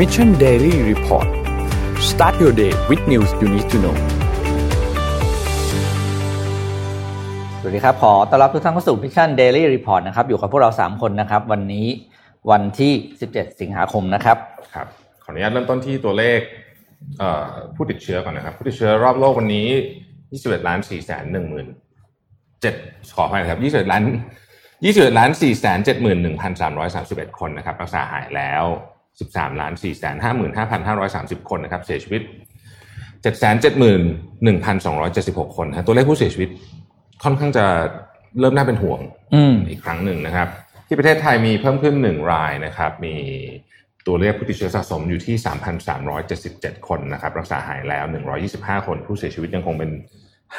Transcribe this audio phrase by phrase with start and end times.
[0.00, 1.28] Mission Daily Report
[2.10, 3.96] start your day with news you need to know
[7.60, 11.86] สวัสดีครับ ขอต้อนรับทุกท่านเข้าสู่ Mission Daily Report นะครับ อยู่กับพวกเรา 3 คนนะครับ วันนี้
[12.50, 12.92] วันที่
[13.26, 14.36] 17 สิงหาคมนะครับ
[14.74, 14.86] ครับ
[15.24, 16.40] ขออนุญาตเริ่มต้นที่ตัวเลข
[17.18, 19.66] เอ่อผู้ติดเชื้อก่อนนะครับ ผู้ติดเชื้อรอบโลกวันนี้
[20.18, 21.66] 21ล้าน4แสน1หมื่น
[22.60, 24.04] 7ขออภัยนะครับ21ล้าน
[24.60, 26.18] 21ล้าน4แสน7หมื่น
[26.78, 28.66] 1,331 คนนะครับ รักษาหายแล้ว
[29.28, 30.52] 13ล้าน4แสน5หมื่น
[31.00, 32.22] 5,530 คนนะครับเสียชีวิต
[33.22, 33.44] 7 7
[34.44, 36.50] 1 1,276 คนนะตัวเลขผู้เสียชีวิต
[37.22, 37.64] ค่อนข้างจะ
[38.40, 39.00] เริ่มน่าเป็นห่วง
[39.34, 40.48] อืมอีกครั้งหนึ่งนะครับ
[40.86, 43.14] ที่ประเทศไทยมีเพิ่มขึ้นหนึ่งรายนะครับ มี
[44.06, 45.36] ตัวเลขผู้ติดเชื้อสะสมอยู่ที่
[46.12, 48.04] 3,377 คนนะครับ รักษาหายแล้ว
[48.46, 49.90] 125 คน ผู้เสียชีวิตยังคงเป็น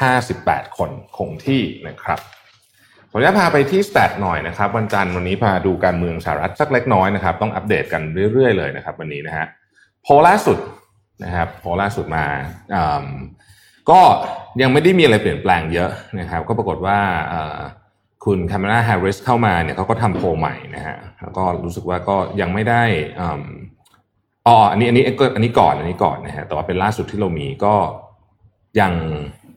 [0.03, 2.19] 58 คนคงที่นะครับ
[3.13, 8.01] ขออนุญาตพาไปที่ stat หน่อยนะครับ วันจันทร์วันนี้พาดูการเมืองสหรัฐสักเล็กน้อยนะครับ ต้องอัปเดตกัน
[8.33, 9.45] เรื่อยๆเลยนะครับ วันนี้นะฮะ
[10.03, 10.57] โพลล่าสุด
[11.23, 12.25] นะครับโพลล่าสุดมา
[12.75, 13.05] อืม
[13.89, 13.99] ก็
[14.61, 15.89] ยังไม่ได้มีอะไรเปลี่ยนแปลงเยอะ
[16.19, 16.99] นะครับ ก็ปรากฏว่า
[18.25, 22.83] คุณคาร์เมา l าแฮร์ริสเข้ามาเนี่ยเขาก็ทำโพลใหม่นะฮะแล้วก็รู้สึกว่าก็ยังไม่ได้
[23.19, 23.43] อืม
[24.47, 25.03] อ๋ออันนี้อันนี้
[25.35, 27.75] อันนี้ก่อนอันนี้ก่อนนะฮะแต่ว่าเป็นล่าสุดที่เรามีก็
[28.79, 28.93] ยัง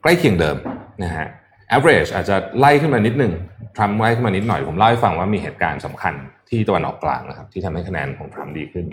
[0.02, 0.56] ใกล้เคียงเดิม
[1.04, 1.26] นะฮะ
[1.74, 3.32] average อาจจะไล่ขึ้นมานิดนึง
[3.76, 6.14] ทรัมป์ไล่ขึ้นมานิดหน่อย ผมเล่าให้ฟังว่ามีเหตุการณ์สำคัญ
[6.48, 8.86] ที่ตะวันออกกลางนะครับ ที่ทำให้คะแนนของทรัมป์ดีขึ้น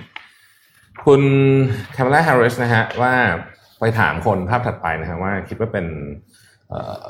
[1.06, 1.22] คุณ
[1.96, 3.14] คามา l าแฮร์ริสนะฮะว่า
[3.80, 5.86] ไปถามคนภาพถัดไปนะฮะว่าคิดว่าเป็น
[6.70, 7.02] เอ่อ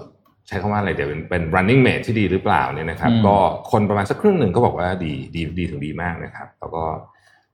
[0.47, 3.35] ใช้คำว่าอะไรเดี๋ยวเป็นเป็น running mate ที่ดีหรือเปล่าเนี่ยนะครับอืมก็
[3.72, 6.83] คนประมาณสักครึ่งหนึ่งก็บอกว่าดีดีดีถึงดีมากนะครับ แล้วก็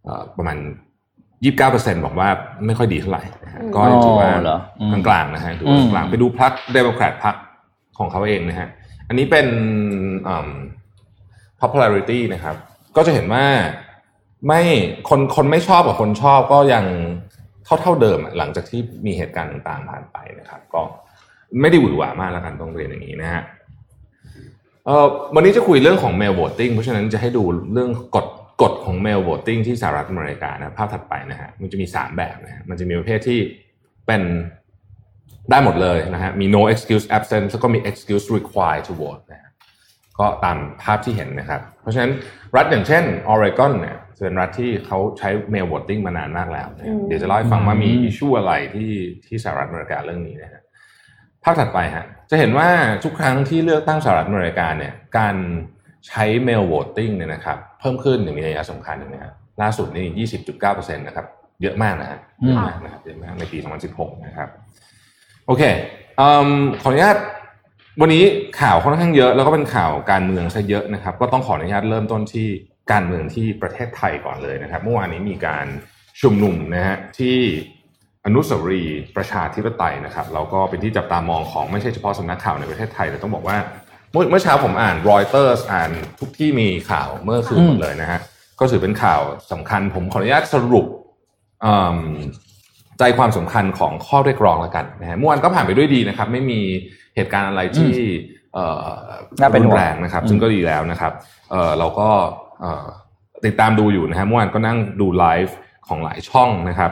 [0.03, 0.57] เอ่อประมาณ
[1.43, 2.29] ยี่สิบเก้าเปอร์เซ็นบอกว่า
[2.65, 7.35] ไม่ค่อยดีเท่าไหร่นะฮะก็ถือว่าอ๋อเหรออืมกลางๆนะฮะถือว่ากลางๆไปดูพรรคเดโมแครตพรรค
[7.97, 8.69] ของเขาเองนะฮะ
[9.07, 9.47] อันนี้เป็น
[11.61, 12.55] popularity นะครับ
[12.95, 13.45] ก็จะเห็นว่า
[14.47, 14.61] ไม่
[15.09, 16.85] คนคนไม่ชอบกับคนชอบก็ยัง
[17.65, 20.81] เท่าเท่าเดิมหลังจากที่มีเหตุการณ์ต่างๆผ่านไปนะครับ ก็
[21.61, 23.43] ไม่ได้หวือหวามากแล้วกันต้องเรียนอย่างนี้นะฮะ
[24.85, 27.43] เอ่อวันนี้จะคุยเรื่องของ mail voting เพราะฉะนั้นจะให้ดู
[27.73, 28.27] เรื่องกฎ
[28.61, 33.39] กฎของ mail voting ที่สหรัฐอเมริกานะภาพถัดไปนะฮะมันจะมีสามแบบนะฮะมันจะมีประเภทที่
[34.07, 34.21] เป็น
[35.51, 39.51] ได้หมดเลยนะฮะมี no excuse absent แล้วก็มี excuse required to vote นะฮะ
[40.19, 42.11] ก็ตามภาพที่เห็นนะครับ เพราะฉะนั้น
[42.55, 48.91] รัฐอย่างเช่นออริกอนเนี่ยจะเป็นรัฐที่เขาใช้เมลโ o ตติ้งมานานมากแล้วนะครับเดี๋ยวจะเล่าให้ฟังว่ามี issue อะไรที่
[49.27, 50.61] ที่สหรัฐอเมริกาเรื่องนี้นะฮะ
[51.43, 52.69] ภาพถัดไปฮะจะเห็นว่า
[53.03, 55.35] ทุกครั้งที่เลือกตั้งสหรัฐอเมริกาเนี่ยการ
[56.07, 60.27] ใช้เมลโ o ตติ้งเนี่ยนะครับเพิ่มขึ้นอย่างมีนัยสำคัญนะครับล่าสุดนี่
[60.57, 61.25] 20.9%นะครับ
[61.61, 63.57] เยอะมากนะฮะเยอะมากนะครับเยอะมากในปี
[63.91, 64.49] 2016 นะครับ
[65.47, 65.63] โอเค
[66.19, 66.21] อ
[66.81, 67.17] ขออนุญาต
[68.01, 68.23] วันนี้
[68.61, 72.47] ข่าวค่อนข้างเยอะ แล้วก็เป็นข่าวการเมืองซะเยอะนะครับ ก็ต้องขออนุญาตเริ่มต้นที่
[72.91, 75.65] การเมืองที่ประเทศไทยก่อนเลยนะครับ เมื่อวานนี้มีการ
[76.21, 77.37] ชุมนุมนะฮะที่
[78.25, 83.57] อนุสาวรีย์ประชาธิปไตยนะครับแล้วก็เป็นที่จับตามองของไม่ใช่เฉพาะสำนักข่าวในประเทศไทยแต่ต้องบอกว่า
[84.11, 88.19] เมื่อเมื่อเช้าผมอ่านรอยเตอร์อ่านทุกที่มีข่าวเมื่อคืนหมดเลยนะฮะ
[88.59, 89.21] ก็ถือเป็นข่าว
[89.51, 90.85] สำคัญผมขออนุญาตสรุป
[92.99, 96.59] ใจความสำคัญของข้อเรียกร้องแล้วกันนะฮะเมื่อวานก็ผ่านไปด้วยดีนะครับ ไม่มี
[97.15, 97.93] เหตุการณ์อะไรที่
[98.53, 98.87] เอ่อ
[99.41, 101.13] น่าเป็นห่วงรุแรงนะครับอืมซึ่งก็ดีแล้วนะครับ
[101.51, 102.09] เอ่อเราก็
[102.61, 102.85] เอ่อ
[103.45, 105.55] ติดตามดูอยู่นะฮะเมื่อวานก็นั่งดูไลฟ์
[105.87, 106.91] ของหลายช่องนะครับ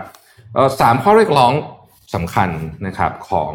[0.54, 1.54] เอ่อสามข้อเรียกร้อง
[2.16, 2.50] สำคัญ
[2.88, 3.54] นะครับของ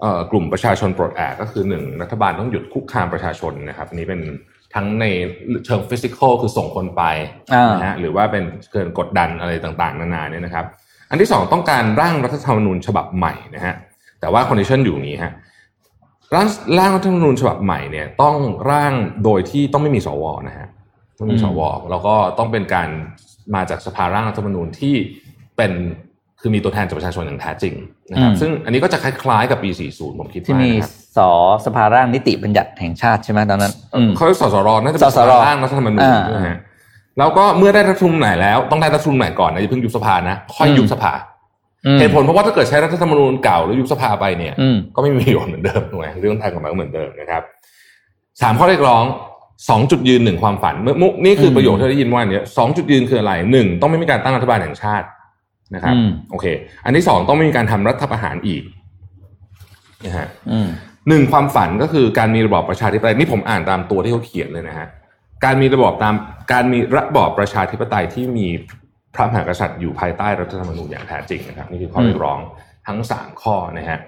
[0.00, 4.20] เอ่อกลุ่มประชาชนปลดแอกก็คือหนึ่งรัฐบาลต้องหยุดคุกคามประชาชนนะครับอันนี้เป็น
[4.74, 5.06] ทั้งใน
[5.66, 7.02] เชิง physical คือส่งคนไป
[7.52, 10.66] อ่านนะฮะหรือว่าเป็นการกดดันอะไรต่างๆ นานาเนี่ยนะครับ
[11.12, 13.74] อันที่สองต้องการร่างรัฐธรรมนูญฉบับใหม่นะฮะ
[14.20, 15.32] แต่ว่า condition อยู่นี้ฮะ
[16.34, 18.36] ร่างร่างรัฐธรรมนูญฉบับใหม่เนี่ยต้อง
[18.70, 18.92] ร่าง
[19.24, 20.66] โดยที่ต้องไม่มีสวนะฮะ
[21.18, 22.88] ต้องมีสวแล้วก็ต้องเป็นการ
[23.54, 24.94] มาจากสภาร่างรัฐธรรมนูญที่
[25.56, 25.72] เป็น
[26.40, 27.74] คือมีตัวแทนจากประชาชนอย่างแท้จริง
[28.10, 31.30] นะครับอืมซึ่งอันนี้ก็จะคล้ายๆกับปี 40 ผมคิดที่ว่ามีนะครับสอ
[31.66, 36.58] สภาร่างนิติบัญญัติแห่งชาติใช่ไหมตอนนั้นอืมเขาเรียกสสรน่าจะเป็นสสรร่างรัฐธรรมนูญอ่านะฮะ
[37.18, 41.12] แล้วก็เมื่อได้รัฐธรรมนูญใหม่แล้วต้องได้รัฐธรรมนูญใหม่ก่อนนะอย่าเพิ่งยุบสภานะค่อยยุบสภา
[41.86, 47.42] อืมเหตุผลเพราะว่าถ้าเกิดใช้รัฐธรรมนูญเก่าแล้วยุบสภาไปเนี่ยอืมก็ไม่มีประโยชน์เหมือนเดิมถูกไหมเรื่องทางกฎหมายก็เหมือนเดิมนะครับ
[48.42, 49.04] สามข้อเรียกร้อง
[49.68, 55.06] สองจุดยืนหนึ่งความฝันเมื่อมุนี่คือประโยคที่เราได้ยินว่าเนี่ยสองจุดยืนคืออะไรหนึ่งต้องไม่มีการตั้งรัฐบาลแห่งชาติ
[55.74, 56.46] นะครับอืมโอเค
[56.84, 58.62] อันที่สองต้องไม่มีการทำรัฐประหารอีก
[60.06, 60.68] นะฮะอืม
[61.08, 64.86] หนึ่งความฝันก็คือการมีระบอบประชาธิปไตยนี่ผมอ่านตามตัวที่เขาเขียนเลยนะฮะ
[65.44, 66.14] การมีระบอบตาม
[66.52, 68.46] การมีระบอบประชาธิปไตยที่มี
[69.14, 72.38] พระมหากษัตริย์อยู่ภายใต้รัฐธรรมนูญอย่างแท้จริงนะครับนี่คือข้อเรียกร้อง
[72.86, 73.98] ทั้งสามข้อนะฮะ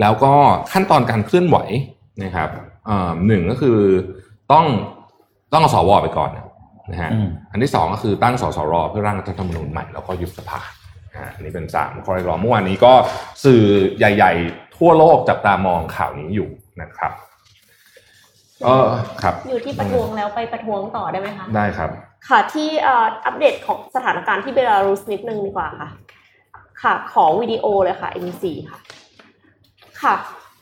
[0.00, 0.32] แล้วก็
[0.72, 1.58] ขั้นตอนการเคลื่อนไหว
[2.24, 2.48] นะครับ
[2.86, 3.78] เอ่อหนึ่งก็คือ
[4.52, 4.66] ต้อง
[5.52, 6.30] ต้องเอาสวไปก่อน
[6.92, 10.60] นะฮะอืมอันที่สองก็คือตั้งสสรเพื่อร่างรัฐธรรมนูญใหม่แล้วก็ยุบสภา
[11.14, 12.92] อ่าอันนี้เป็นสามข้อเรียกร้องเมื่อวานนี้ก็
[13.44, 13.62] สื่อ
[13.98, 16.48] ใหญ่ ๆ ทั่วโลกจับตามองข่าวนี้อยู่
[16.82, 18.88] นะครับเออ
[19.22, 21.90] ครับ อยู่ที่ประท้วงแล้วไปประท้วงต่อได้ไหมคะ ได้ครับ
[22.28, 25.88] ค่ะที่เอ่ออัปเดตของสถานการณ์ที่เบลารุสนิดนึงดีกว่าค่ะ
[26.82, 28.78] ค่ะ ขอวิดีโอเลยค่ะ MC ค่ะ
[30.02, 30.14] ค่ะ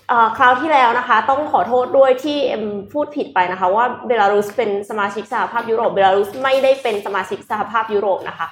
[0.09, 8.47] เอ่อคราวที่แล้วนะคะ ต้องขอโทษด้วยที่เอ็มพูดผิดไปนะคะ ว่าเบลารุสเป็นสมาชิกสหภาพยุโรปเบลารุสไม่ได้เป็นสมาชิกสหภาพยุโรปนะคะ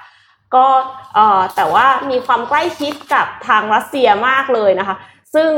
[0.54, 0.66] ก็
[1.14, 4.96] เอ่อแต่ว่ามีความใกล้ชิดกับทางรัสเซียมากเลยนะคะ
[5.34, 5.50] ซึ่ง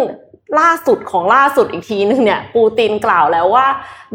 [0.60, 3.66] ล่าสุดของล่าสุดอีกทีนึงเนี่ยปูตินกล่าวแล้วว่า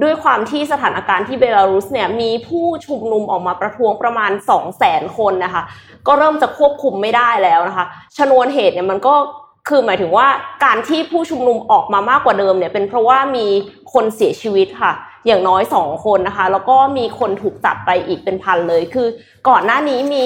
[0.02, 5.64] ด้วยความที่สถานการณ์ที่เบลารุสเนี่ยมีผู้ชุมนุมออกมาประท้วงประมาณ 2 0 0แสนคนนะคะ
[6.08, 7.86] ก็เริ่มจะควบคุมไม่ได้แล้วนะคะ
[8.18, 9.16] ชนวนเหตุเนี่ยมันก็
[9.70, 10.28] คือหมายถึงว่า
[10.66, 13.48] การที่ผู้ชุมนุมออกมามากกว่าเดิมเนี่ยเป็นเพราะว่ามี
[13.94, 14.94] คนเสียชีวิตค่ะ
[15.28, 19.08] อย่างน้อยสองคนนะคะ แล้วก็มีคนถูกจับไปอีกเป็นพันเลย คือ
[19.50, 20.26] ก่อนหน้านี้มี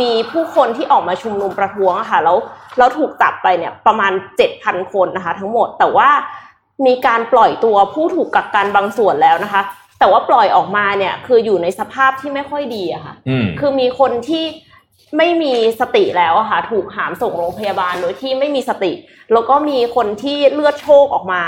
[0.00, 2.38] มีผู้คนที่ออกมาชุมนุมประท้วงอะค่ะแล้ว
[2.78, 4.12] แล้วถูกจับไปเนี่ยประมาณ
[4.52, 6.08] 7,000 คนนะคะ ทั้งหมดแต่ว่า
[6.86, 9.62] มีการปล่อยตัวผู้ถูกกักกันบางส่วนแล้วนะคะ
[9.98, 14.44] แต่ว่าปล่อยออกมาเนี่ยคืออยู่ในสภาพที่ไม่ค่อยดีอะค่ะอืมคือมีคนที่
[15.16, 18.92] ไม่มีสติแล้วอะค่ะถูกหามส่งโรงพยาบาลโดยที่ไม่มีสติ
[19.32, 21.42] แล้วก็มีคนที่เลือดโชกออกมา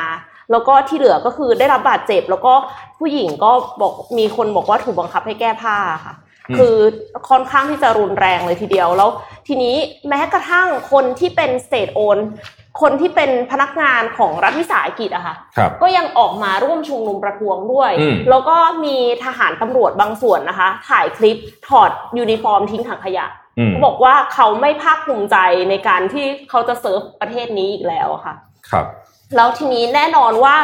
[0.50, 2.52] แล้วก็ที่เหลือก็คือได้รับบาดเจ็บ แล้วก็
[2.98, 3.50] ผู้หญิงก็
[3.80, 6.14] บอกมีคนบอกว่าถูกบังคับให้แก้ผ้าค่ะ
[6.50, 6.74] อืมคือ
[7.30, 9.10] ค่อนข้างที่จะรุนแรงเลยทีเดียวแล้ว
[9.48, 9.76] ทีนี้
[10.08, 12.18] แม้กระทั่งคนที่เป็นสเตทโอน
[12.82, 21.36] คนที่เป็นพนักงานของรัฐวิสาหกิจอะค่ะครับก็ยังออกมาร่วมชุมนุมประท้วงด้วยอืมแล้วก็มีทหารตำรวจบางส่วนนะคะ ถ่ายคลิป
[21.68, 23.26] ถอดยูนิฟอร์มทิ้งถังขยะ
[23.58, 25.36] อืมเขาบอกว่าเขาไม่ภาคภูมิใจ
[25.70, 28.34] ในการที่เขาจะเซิร์ฟประเทศนี้อีกแล้วอะค่ะ
[28.70, 28.86] ครับ
[29.36, 30.56] แล้วทีนี้แน่นอนว่า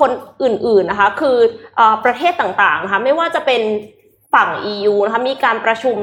[0.00, 0.10] คน
[0.42, 1.36] อื่นๆนะคะคื
[1.78, 3.62] อประเทศต่างๆนะคะไม่ว่าจะเป็น
[4.34, 5.96] ฝั่ง EU นะคะมีการประชุม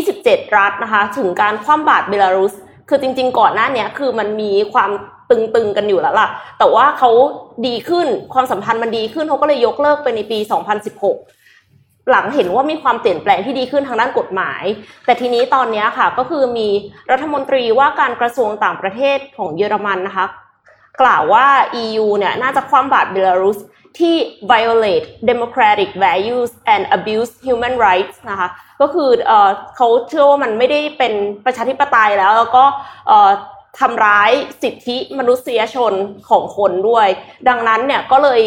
[0.00, 2.54] 27 รัฐนะคะถึงการคว่ำบาตรเบลารุส
[2.88, 4.90] คือจริง ๆ ก่อนหน้านี้คือมันมีความ
[5.30, 7.10] ตึงๆ กันอยู่แล้วล่ะ แต่ว่าเขา
[7.66, 10.38] ดีขึ้นความสัมพันธ์มันดีขึ้นเขาก็เลยยกเลิกไปในปี
[11.24, 14.64] 2016 หลังเห็นว่ามีความเปลี่ยนแปลงที่ดีขึ้นทางด้านกฎหมาย
[15.04, 16.68] แต่ทีนี้ตอนนี้ค่ะก็คือมี
[17.10, 20.26] รัฐมนตรีว่าการกระทรวงต่างประเทศของเยอรมันนะคะ
[21.00, 21.46] กล่าวว่า
[21.82, 23.58] EU เนี่ยน่าจะคว่ำบาตรเบลารุส
[23.98, 24.16] ที่
[24.52, 28.48] violate democratic values and abuse human rights นะคะ
[28.80, 31.12] ก็คือเออเขาเชื่อว่ามันไม่ได้เป็น
[31.44, 32.64] ประชาธิปไตยแล้ว แล้วก็
[33.08, 33.30] เออ
[33.80, 34.30] ทำร้าย
[34.62, 35.92] สิทธิมนุษยชน
[36.28, 37.06] ของคนด้วย
[37.48, 38.42] ดังนั้นเนี่ยก็เลย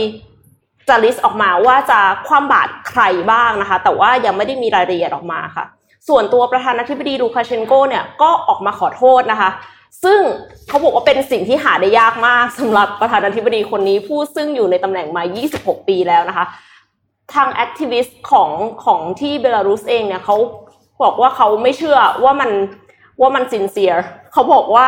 [0.89, 5.65] จะ list ออกมาว่าจะคว่ำบาตรใครบ้างนะคะ แต่ว่ายังไม่ได้มีรายละเอียดออกมาค่ะ
[6.07, 9.49] ส่วนตัวประธานาธิบดีลูคาเชนโกเนี่ยก็ออกมาขอโทษนะคะ
[10.03, 10.19] ซึ่ง
[10.67, 15.23] เขาบอกว่าเป็นสิ่งที่หาได้ยากมากสำหรับประธานาธิบดีคนนี้ ผู้ซึ่งอยู่ในตำแหน่งมา
[15.55, 16.45] 26 ปีแล้วนะคะ
[17.33, 18.49] ทาง activist ของ
[18.85, 20.35] ของที่เบลารุสเองเนี่ยเขา
[21.03, 22.51] บอกว่าเขาไม่เชื่อว่ามัน
[23.21, 23.93] ว่ามันซินเซีย
[24.33, 24.87] เขาบอกว่า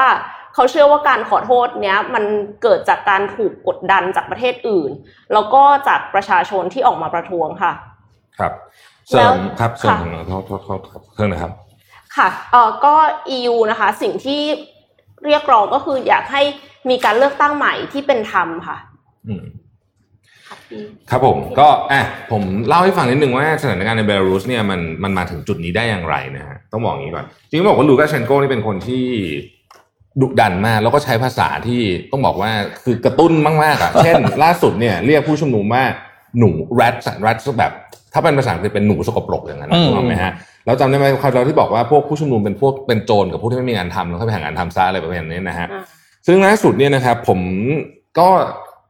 [0.55, 2.23] เขาเชื่อว่าการขอโทษเนี้ยมัน
[2.63, 4.91] เกิดจากการถูกกดดันจากประเทศอื่น
[5.33, 7.73] แล้วก็จากประชาชนที่ออกมาประท้วงค่ะ
[8.39, 8.53] ครับ
[9.09, 11.51] เสริแล้วมครับเสริมค่ะโทษโทษโทษครับเพิ่มนะครับ
[12.17, 12.95] ค่ะเอ่อก็
[13.37, 14.41] EU นะคะ สิ่งที่
[15.25, 16.41] เรียกร้องก็คืออยากให้
[16.89, 18.77] มีการเลือกตั้งใหม่ที่เป็นธรรมค่ะ
[19.27, 19.45] อืม
[20.47, 22.01] ค่ะพี่ครับผมก็อะ
[22.31, 29.05] ผมเล่าให้ฟังนิดนึงว่าสถานการณ์ในเบลารุสเนี่ยมันมันมาถึงจุดนี้ได้อย่างไรนะฮะต้องบอกอย่างนี้ก่อน จริงๆต้องบอกว่าลูกาเชนโกนี่เป็นคนที่
[30.21, 31.81] ดุดันมากแล้วก็ใช้ภาษาที่
[32.11, 32.51] ต้องบอกว่า
[32.83, 33.31] คือกระตุ้น
[33.63, 35.83] มากๆอะเช่น ล่าสุดเนี่ยเรียกผู้ชุมนุมว่า
[36.39, 37.71] หนูแรดแรดแบบ
[38.13, 40.33] ถ้าเป็นภาษาอังกฤษเป็นหนูสกปรกอย่างนั้นนะอืมถูกไหมฮะ
[40.65, 45.83] แล้วจำได้ไหมคราวเราที่บอกว่าพวกผู้ชุมนุมเป็นพวกเป็นโจรกับพวกที่ไม่มีงานทำแล้วเขาไปหางานทำซะอะไรประมาณนี้นะฮะอ่า
[46.27, 47.39] ซึ่งล่าสุดเนี่ยนะครับผม
[48.19, 48.29] ก็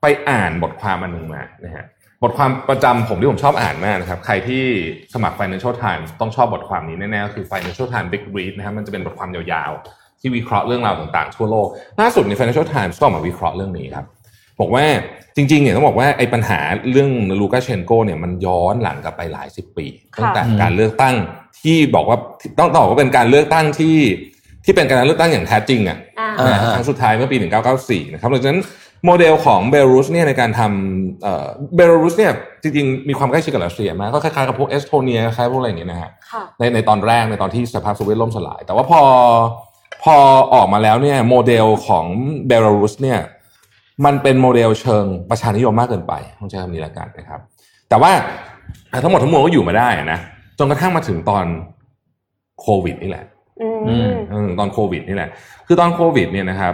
[0.01, 1.85] ไปอ่านบทความอันหนึ่งมานะฮะ
[2.23, 4.63] บทความประจำผมที่ผมชอบอ่านมากนะครับ ใครที่
[5.13, 11.67] สมัคร Financial Times ต้องชอบบทความนี้แน่ๆก็คือ Financial Times Big Read นะครับมันจะเป็นบทความยาวๆ ที่วิเคราะห์เรื่องราวต่างๆ ทั่วโลก
[12.01, 14.05] ล่าสุดใน Financial Times ก็ออกมาวิเคราะห์เรื่องนี้ครับ
[14.59, 14.85] บอกว่า
[15.35, 16.59] จริงๆเนี่ยต้องบอกว่าไอ้ปัญหา
[16.91, 17.09] เรื่อง
[17.39, 19.85] ลูกาเชนโกเนี่ยมันย้อนหลังกลับไปหลายสิบปี
[20.15, 21.15] ค่ะตั้งแต่การเลือกตั้ง
[21.61, 22.17] ที่บอกว่า
[22.59, 23.97] ต้องตอบว่าเป็นการเลือกตั้งที่
[24.65, 27.37] ที่เป็นการเลือกตั้งอย่างแท้จริงอะอ่าอ่านะครั้งสุดท้ายเมื่อปี
[27.75, 28.61] 1994 นะครับหลังจากนั้น
[29.05, 32.31] โมเดลของเบลารุสเนี่ยในการทำเอ่อเบลารุสเนี่ย
[32.63, 39.01] จริงๆ มีความใกล้ชิดกับรัสเซียมากก็คล้ายๆกับพวกเอสโตเนียคล้ายๆพวกอะไรอย่างเงี้ยนะฮะค่ะในในตอนแรกในตอนที่สหภาพโซเวียตล่มสลาย แต่ว่าพอ
[40.03, 40.15] พอ
[40.53, 42.05] ออกมาแล้วเนี่ยโมเดลของ
[42.47, 43.19] เบลารุสเนี่ย
[44.05, 47.39] มันเป็นโมเดลเชิงประชานิยมมากเกินไปต้องใช้คำนี้แล้วกันนะครับ
[47.89, 48.11] แต่ว่า
[49.03, 51.45] ทั้งหมดทั้งมวลก็อยู่มาได้นะจ นกระทั่งมาถึงตอน
[52.61, 53.25] โควิดนี่แหละ
[53.61, 55.29] อือืมมเออตอนโควิดนี่แหละ
[55.67, 56.73] คือตอนโควิดเนี่ยนะครับ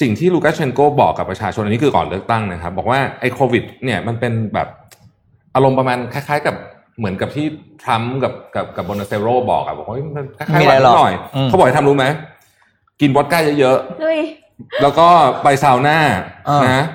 [0.00, 4.68] สิ่งที่ลูกาเชนโกบอกกับประชาชนอันนี้คือก่อนเลือกตั้งนะครับ บอกว่าไอ้โควิด เนี่ยมันเป็นแบบ
[5.54, 6.54] อารมณ์ประมาณคล้าย ๆ กับ
[6.98, 7.46] เหมือนกับที่
[7.82, 12.06] ทรัมป์กับกับกับโบนาเซโรบอกอะบอกว่าเฮ้ยมันคล้ายมีๆหอะไรวัดหรนิอกดหน่อยอืมเขาบอกให้ทำรู้ไหม
[13.00, 15.08] กินวอดก้าเยอะเฮ้ยๆแล้วก็
[15.42, 15.98] ไปซาวน่า
[16.48, 16.86] อ่านนะ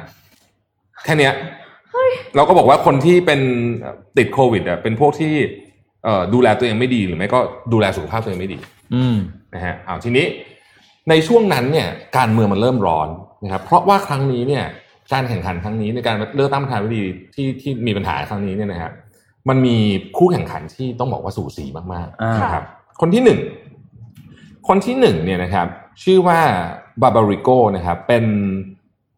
[1.04, 1.34] แค่เนี้ย
[2.36, 3.42] เราก็บอกว่าคนที่เป็น
[4.18, 5.63] ติดโควิดอะเป็นพวกที่เอ่อ
[6.34, 7.40] ดูแลตัวเองไม่ดีหรือไม่ก็
[7.74, 8.60] ดูแลสุขภาพตัวเองไม่ดี
[8.96, 9.18] อืม
[9.56, 10.26] นะฮะเอาทีนี้
[11.10, 13.10] ในช่วงนั้นเนี่ยการเมืองมันเริ่มร้อน
[13.44, 14.66] นะครับเพราะว่าครั้งนี้เนี่ย
[15.14, 17.04] การแข่งขันครั้งนี้ในการเลือกตั้งประธานาธิบดี
[17.36, 18.92] ที่ที่มีปัญหาครั้งนี้เนี่ยนะครับ
[19.50, 19.78] มันมี
[20.18, 22.64] คู่แข่งขันที่ต้องบอกว่าสูสีมากอ่าๆนะครับ
[23.02, 23.40] คนที่หนึ่ง
[24.68, 25.68] คนที่หนึ่งเนี่ยนะครับ
[26.04, 26.40] ชื่อว่า
[27.02, 28.26] บาบาริโกนะครับเป็น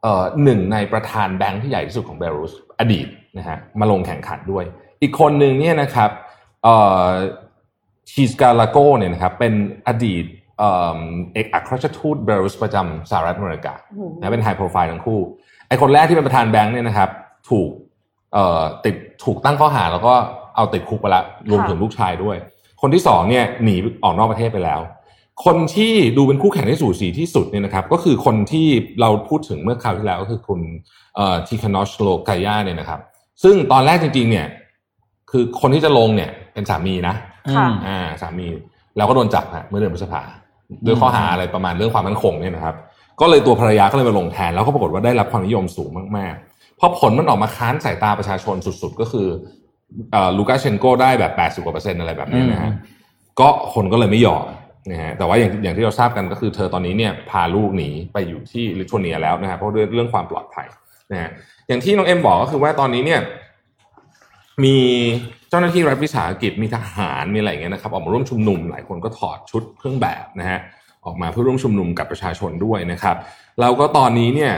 [0.01, 4.63] เอ่อหนึ่งในประธานแบงค์ที่ใหญ่ที่สุดของเบลารุสอดีตนะฮะมาลงแข่งขันด้วย
[5.01, 6.24] อีกคนหนึ่งเนี่ยนะครับเอ่อ
[8.11, 9.53] ชีสกาลาโกเนี่ยนะครับเป็น
[9.87, 10.25] อดีต
[10.59, 10.99] เอ่อ
[11.33, 15.19] เอกอัครราชทูตเบลารุสประจำสหรัฐอเมริกาอืมนะเป็นไฮโปรไฟล์ทั้งคู่
[15.67, 17.09] ไอคนแรกที่เป็นประธานแบงค์เนี่ยนะครับ
[17.49, 17.69] ถูก
[18.33, 20.13] เอ่อติดถูกตั้งข้อหาแล้วก็
[20.55, 22.37] เอาติดคุกไปละรวมถึงลูกชายด้วย
[22.81, 24.81] คนที่สองเนี่ยหนีออกนอกประเทศไปแล้ว
[25.45, 28.67] คนที่ดูเป็นคู่แข่งที่สูสีที่สุดเนี่ยนะครับ ก็คือคนที่
[29.01, 30.59] เราพูดถึงเมื่อคราวที่แล้วก็คือคุณ
[31.15, 32.99] เอ่อทีคานอชโลกายาเนี่ยนะครับ
[33.43, 34.47] ซึ่งตอนแรกจริงๆเนี่ย
[35.31, 37.15] คือคนที่จะลงเนี่ย เป็นสามีนะ
[37.55, 38.47] ค่ะอ่าสามี
[38.97, 40.21] แล้วก็โดนจับฮะเมื่อเดือนพฤษภา
[40.85, 42.75] ด้วยข้อหาอะไรประมาณเรื่องความมั่นคงเนี่ยนะครับ
[43.21, 49.27] ก็เลยตัวภรรยาก็เลยมาลงแทน แล้วก็ปรากฏว่าได้รับความนิยมสูงมากๆเพราะผลมันออกมาค้านสายตาประชาชนสุดๆ ก็คือ
[50.11, 52.93] เอ่อลูกาเชนโกได้แบบ 80กว่าเปอร์เซ็นต์อะไรแบบนี้นะฮะอืม
[53.39, 54.45] ก็คนก็เลยไม่ยอม
[54.91, 60.67] นะฮะแต่ว่าอย่างอย่างที่เราทราบกันก็คือเธอตอนนี้เนี่ยพาลูกหนีไปอยู่ที่ลิทัวเนียแล้วนะฮะเพราะด้วยเรื่องความปลอดภัย
[61.11, 61.29] นะฮะ
[61.67, 63.21] อย่างที่น้องเอ็มบอกก็คือว่าตอนนี้เนี่ย
[64.63, 64.77] มี
[65.44, 70.59] เจ้าหน้าที่รัฐวิสาหกิจมีทหารมีอะไรเงี้ยนะครับออกมาร่วมชุมนุมหลายคนก็ถอดชุดเครื่องแบบนะฮะ
[71.05, 73.15] ออกมาเพื่อร่วมชุมนุมกับประชาชนด้วยนะครับ
[73.59, 74.53] แล้วก็ตอนนี้เนี่ย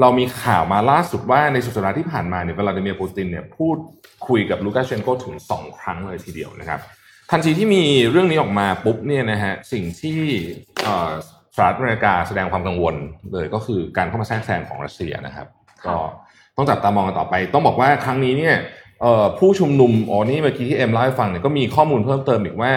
[0.00, 3.76] เรามีข่าวมาล่าสุดว่าในสุดสัปดาห์ที่ผ่านมาเนี่ยวลาดิเมียร์ปูตินเนี่ยพูด
[4.28, 6.80] คุยกับลูกาเชนโกถึงสองครั้งเลยทีเดียวนะครับ
[7.30, 10.20] ทันทีที่มีเรื่องนี้ออกมาปุ๊บเนี่ยนะฮะสิ่งที่
[11.56, 12.94] สหรัฐอเมริกาแสดงความกังวล
[13.32, 15.46] เลยก็คือการเข้ามาแทรกแซงของรัสเซียนะครับ
[15.86, 15.96] ก็
[16.56, 18.56] ต้องจับตามองกันต่อไป ต้องบอกว่าครั้งนี้เนี่ย
[19.38, 22.72] ผู้ชุมนุมอ๋อนี่เมื่อกี้ที่เอ็มเล่าให้ฟังเนี่ยก็มีข้อมูลเพิ่มเติมอีกว่า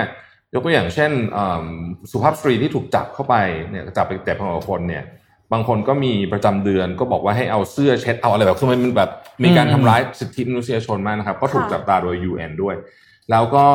[0.54, 1.66] ยกตัวอย่างเช่นเอิ่ม
[2.12, 3.36] สุภาพสตรีที่ถูกจับเข้าไป
[3.70, 5.04] เนี่ยจับไปเจ็บพันกว่าคนเนี่ย
[5.52, 9.10] บางคนก็มีประจำเดือนก็บอกว่าให้เอาเสื้อเช็ดเอาอะไรแบบคือมันแบบ
[9.44, 12.76] มีการทำร้ายสิทธิมนุษยชนมากนะครับ ก็ถูกค่ะจับตาโดย UN ด้วย
[13.32, 13.66] แล้วก็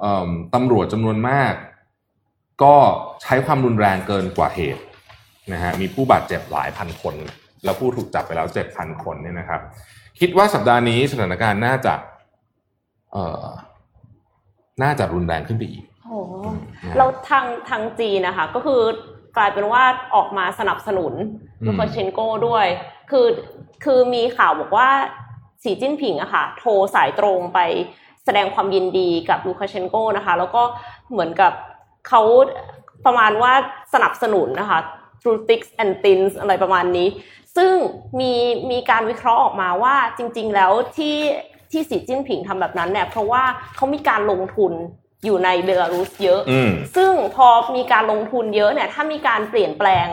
[0.00, 1.52] เอิ่มตำรวจจำนวนมาก
[2.62, 2.74] ก็
[3.22, 4.82] ใช้ความรุนแรงเกินกว่าเหตุ
[5.52, 7.14] นะฮะมีผู้บาดเจ็บหลายพันคน
[7.64, 9.60] แล้วผู้ถูกจับไปแล้วเจ็ดพันคนเนี่ยนะครับ
[10.20, 11.94] คิดว่าสัปดาห์นี้สถานการณ์น่าจะ
[13.12, 13.46] เอ่อ
[14.82, 16.32] น่าจะรุนแรงขึ้นไปอีกโอ้โห
[16.82, 18.80] อืมแล้วทางทางจีนนะคะ ก็คือ
[19.36, 19.84] กลายเป็นว่า
[20.14, 21.12] ออกมาสนับสนุน
[21.62, 22.66] อืมลูคาเชนโกด้วย
[23.10, 23.26] คือ
[23.84, 24.88] คือมีข่าวบอกว่า
[25.62, 27.58] สีจิ้นผิงอะค่ะ โทรสายตรงไป
[28.24, 30.62] แสดงความยินดีกับลูคาเชนโกนะคะ แล้วก็
[31.10, 31.52] เหมือนกับ
[32.08, 32.22] เขา
[33.06, 33.52] ประมาณว่า
[33.94, 34.78] สนับสนุนนะคะ
[35.20, 37.08] through thick and thin อะไรประมาณนี้
[37.58, 37.74] ซึ่ง
[38.20, 38.32] มี
[38.70, 41.16] มีการวิเคราะห์ออกมาว่าจริง ๆ แล้วที่
[41.70, 43.42] ที่สีจิ้นผิงทำแบบนั้นเนี่ยเพราะว่า
[43.76, 44.72] เขามีการลงทุน
[45.24, 50.06] อยู่ในเบลารุสเยอะอืมซึ่งพอมีการลงทุนเยอะเนี่ยถ้ามีการเปลี่ยนแปลง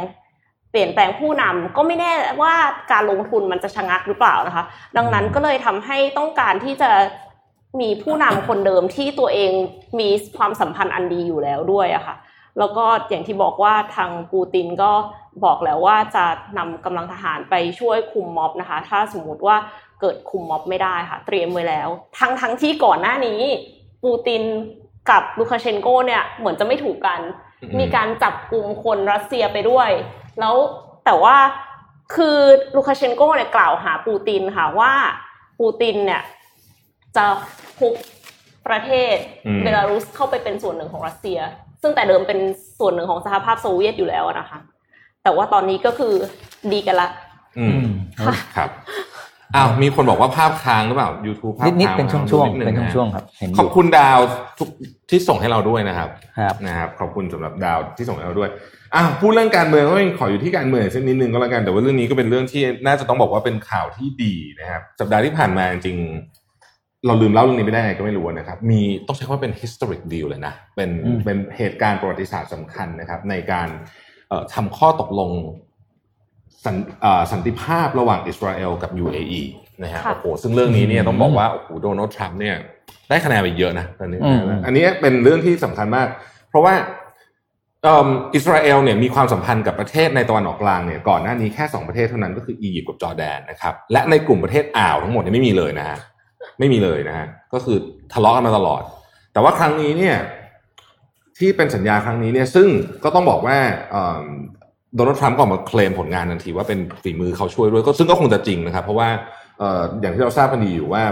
[0.71, 2.11] เปลี่ยนแปลงผู้นำก็ไม่แน่
[2.41, 2.53] ว่า
[2.91, 4.63] การลงทุนมันจะชะงักหรือเปล่านะคะ
[4.97, 6.91] ดังนั้นก็เลยทำให้ต้องการที่จะ
[7.81, 9.51] มีผู้นำคนเดิมที่ตัวเอง
[9.99, 12.15] มีความสัมพันธ์อันดีอยู่แล้วด้วยอะค่ะ
[12.59, 14.91] แล้วก็อย่างที่บอกว่าทางปูตินก็
[15.43, 16.25] บอกแล้วว่าจะ
[16.57, 19.57] นำกำลังทหารไปช่วยคุมม็อบนะคะ ถ้าสมมุติว่า
[20.01, 21.89] เกิดคุมม็อบไม่ได้ค่ะ เตรียมไว้แล้ว
[22.19, 23.41] ทั้งทั้งที่ก่อนหน้านี้
[24.03, 24.43] ปูติน
[25.09, 27.19] กับลูคาเชนโกเนี่ยเหมือนจะไม่ถูกกัน
[27.61, 29.89] อืมมีการจับกลุ่มคนรัสเซียไปด้วย
[30.39, 30.55] แล้ว
[31.05, 31.35] แต่ว่า
[32.15, 32.37] คือ
[32.75, 34.93] ลูคาเชนโกเนี่ยกล่าวหาปูตินค่ะว่า
[35.59, 36.21] ปูตินเนี่ย
[37.15, 37.25] จะ
[37.79, 37.95] ควบ
[38.67, 39.15] ประเทศ
[39.45, 41.39] อืมเบลารุสเข้าไปเป็นส่วนหนึ่งของรัสเซีย
[41.81, 42.39] ซึ่งแต่เดิมเป็น
[42.79, 44.59] ส่วนหนึ่งของสหภาพโซเวียตอยู่แล้วนะคะ
[45.25, 46.13] แต่ว่าตอนนี้ก็คือ
[46.71, 47.09] ดีกันละ
[47.59, 47.85] อืม
[48.25, 48.69] ค่ะ ครับ
[49.55, 54.19] อ้าวมีคนบอกว่าภาพค้างหรือเปล่า YouTube ภาพนิดนิดค้างเป็นช่วงดๆดงเป็นนะช่วงๆครับเห็นอขอบยู่ คุณดาว
[54.57, 54.69] ทุก
[55.09, 58.49] ที่ส่งให้เราด้วยนะครับครับ นะครับ ขอบคุณสำหรับดาวที่ส่งให้เราด้วย
[58.95, 74.04] อ้าวพูดเรื่องการเมืองก็ยังขออยู่ที่การเมืองสักนิดนึงก็แล้วกันแต่ว่าเรื่องนี้ก็เป็นเรื่องที่น่าจะต้องบอกว่าเป็นข่าวที่ดีนะครับ สัปดาห์ที่ผ่านมาจริงๆเราลืมเล่าเรื่องนี้ไม่ได้ไงก็ไม่รู้นะครับ มีต้องใช้คำว่าเป็น historic deal เลยนะเป็นอืม เป็นเหตุการณ์ประวัติศาสตร์สำคัญนะครับ ในการเอ่อ
[74.53, 75.31] ทำข้อตกลง
[76.65, 79.41] สันเอ่อสันติภาพระหว่างอิสราเอลกับ UAE
[79.83, 82.55] นะฮะค่ะโอ้โหซึ่งเรื่องนี้เนี่ยต้องบอกว่าโอ้โหโดนัลด์ทรัมป์เนี่ย
[83.09, 86.07] ได้คะแนนไปเยอะนะตอนนี้อืมอันนี้เป็นเรื่องที่สำคัญมาก
[86.49, 86.73] เพราะว่า
[87.83, 95.97] เอิ่มอิสราเอลเนี่ยมีความสัมพันธ์กับประเทศในตะวันออกกลางเนี่ยก่อนหน้านี้แค่สองประเทศเท่านั้นก็คืออียิปต์กับจอร์แดนนะครับและในกลุ่มประเทศอ่าวทั้งหมดเนี่ยไม่มีเลยนะฮะ
[96.59, 97.77] ไม่มีเลยนะฮะก็คือ
[98.13, 98.81] ทะเลาะกันมาตลอด
[99.33, 100.15] แต่ว่าครั้งนี้เนี่ย
[101.39, 102.67] ที่เป็นสัญญาครั้งนี้เนี่ยซึ่ง
[103.03, 103.57] ก็ต้องบอกว่า
[104.95, 109.09] โดนัลด์ทรัมป์ก็ออกมาเคลมผลงานทันทีว่าเป็นฝีมือเขาช่วยด้วยก็ซึ่งก็คงจะจริงนะครับ เพราะว่า
[109.59, 111.03] เอ่ออย่างที่เราทราบกันดีอยู่ว่า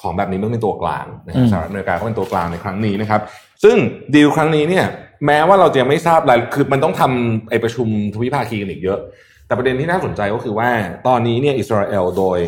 [0.00, 3.20] ของแบบนี้มันเป็นตัวกลางนะครับอืมสหรัฐอเมริกาก็เป็นตัวกลางในครั้งนี้นะครับ
[3.64, 3.76] ซึ่ง
[4.14, 4.86] ดีลครั้งนี้เนี่ย
[5.26, 8.98] แม้ว่าเราจะยังไม่ทราบรายคือมันต้องทำไอประชุมทวิภาคีกันอีกเยอะ
[9.46, 10.70] แต่ประเด็นที่น่าสนใจก็คือว่า
[11.06, 12.38] ตอนนี้เนี่ยอิสราเอลโดย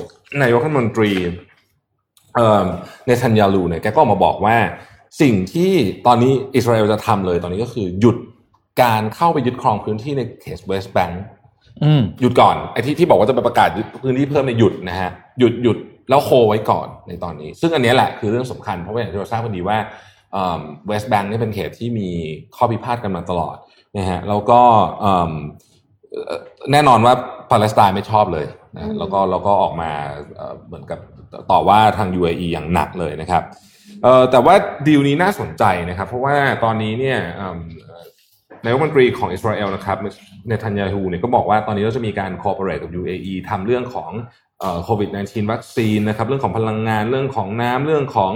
[0.43, 1.13] นายกรัฐมนตรี
[2.35, 2.67] เอ่อ
[3.07, 4.57] เนทันยาลูเนี่ยแกก็ออกมาบอกว่า
[5.21, 5.73] สิ่งที่
[6.07, 8.17] ตอนนี้อิสราเอลจะทำเลยตอนนี้ก็คือหยุด
[8.83, 11.23] การเข้าไปยึดครองพื้นที่ในเขตเวสต์แบงก์
[11.85, 19.79] อืมหยุดก่อนไอ้ที่ที่บอกว่าจะไปประกาศยึดพื้นที่เพิ่มในยหยุดนะฮะหยุดหยุดแล้วโคไว้ก่อนในตอนนี้ ซึ่งอันเนี้ยแหละคือเรื่องสำคัญเพราะว่าอย่างที่เราทราบกันดีว่า
[20.87, 22.09] เวสต์แบงก์นี่เป็นเขตที่มี
[22.57, 23.57] ข้อพิพาทกันมาตลอด
[23.97, 24.61] นะฮะแล้วก็
[25.01, 25.33] เอิ่ม
[26.11, 26.41] เอ่อ
[26.73, 27.15] แน่นอนว่า
[27.51, 29.91] ปาเลสไตน์ไม่ชอบเลยนะแล้วก็แล้วก็ออกมา
[30.37, 30.99] เอ่อเหมือนกับ
[31.51, 33.69] ต่อว่าทาง UAE อย่างหนักเลยนะครับเอ่อ
[34.31, 34.55] แต่ว่า
[34.87, 37.19] ดีลนี้น่าสนใจนะครับ เพราะว่าตอนนี้เนี่ย
[38.65, 39.99] นายกรัฐมนตรีของอิสราเอลนะครับ
[40.47, 44.11] เนทันยาฮูเนี่ยก็บอกว่าตอนนี้เราจะมีการ cooperate กับ UAE ทำเรื่องของ
[44.85, 48.33] โควิด -19 วัคซีนนะครับเรื่องของพลังงานเรื่องของน้ำเรื่องของ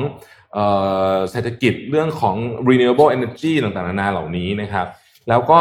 [1.30, 2.37] เศรษฐกิจเรื่องของ
[2.68, 4.87] renewable energy ต่างๆนานาเหล่านี้นะครับ
[5.28, 5.61] แล้วก็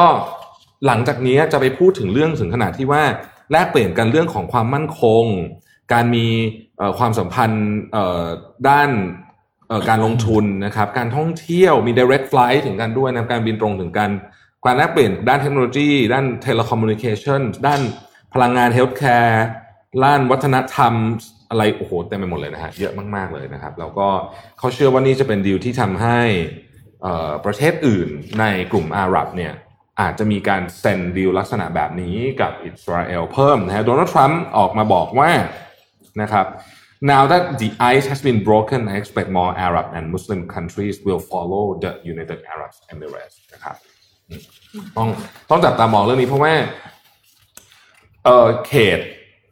[0.85, 3.03] หลังจากนี้จะไปพูดถึงเรื่องถึงขนาดที่ว่า
[3.51, 5.25] แลกเปลี่ยนกันเรื่องของความมั่นคง
[5.93, 6.27] การมี
[6.97, 7.67] ความสัมพันธ์
[8.69, 8.89] ด้าน
[9.89, 14.09] การลงทุนนะครับ การท่องเที่ยวมี direct flight ถึงกันด้วยนะการบินตรงถึงกัน
[14.65, 17.81] การแลกเปลี่ยนด้านเทคโนโลยี ด้าน telecommunication ด้าน
[18.33, 19.37] พลังงาน healthcare
[20.05, 20.93] ด้านวัฒนธรรม
[21.49, 24.07] อะไรโอ้โหเต็มไปหมดเลยนะฮะเยอะมากๆเลยนะครับแล้วก็
[24.59, 26.19] เขาเชื่อว่านี่จะเป็นดีลที่ทำให้
[27.45, 29.53] ประเทศอื่นในกลุ่มอาหรับเนี่ย
[30.01, 35.31] อาจจะมีการเซ็นดีลลักษณะแบบนี้กับอิสราเอลเพิ่มนะฮะโดนัลด์ทรัมป์ออกมาบอกว่า
[36.21, 36.45] นะครับ
[37.11, 41.21] Now that the ice has been broken, I expect more Arab and Muslim countries will
[41.31, 43.75] follow the United Arab Emirates นะครับ
[44.97, 45.07] ต้อง
[45.49, 46.53] ต้องจับตามองเรื่องนี้เพราะว่า
[48.25, 48.99] เออเขต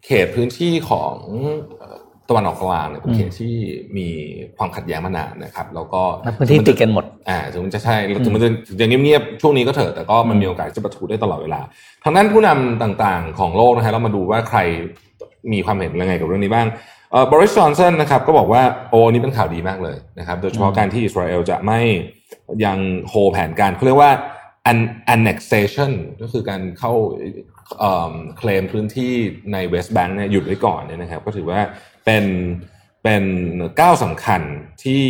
[0.06, 1.14] เขตพื้นที่ของ
[1.78, 1.98] เอ่อ
[2.30, 3.56] ตะวันออกกลางเนี่ยเป็นเขตที่
[3.98, 4.08] มี
[4.58, 11.62] ความขัดแย้งมานานนะครับ แล้วก็แล้วพื้นที่ติดกันหมด อ่าถึงมันจะใช่ถึงมันจะถึงจะเงียบๆช่วงนี้ก็เถอะแต่ก็มันมีโอกาสจะประทุได้ตลอดเวลา
[12.04, 14.60] ทางนั้นผู้นำต่างๆ ของโลกนะฮะเรามาดูว่าใคร
[15.54, 16.68] มีความเห็นยังไงกับเรื่องนี้บ้าง
[17.12, 21.80] เอ่อบริสจอนสันนะครับก็บอกว่าโอ้นี่เป็นข่าวดีมากเลยนะครับโดยเฉพาะการที่อิสราเอลจะไม่
[22.66, 22.78] ยัง
[23.10, 24.12] โฮแผนการเขาเรียกว่า
[24.72, 24.80] an
[25.16, 26.94] annexation ก็คือการเข้า
[27.80, 29.14] เอ่อเคลมพื้นที่
[29.54, 31.60] ในเวสต์แบงค์เนี่ยหยุดไว้ก่อนเนี่ยนะครับ ก็ถือว่า
[32.06, 32.26] เป็น
[33.04, 33.24] เป็น
[33.80, 34.42] ก้าวสำคัญ
[34.84, 35.04] ที่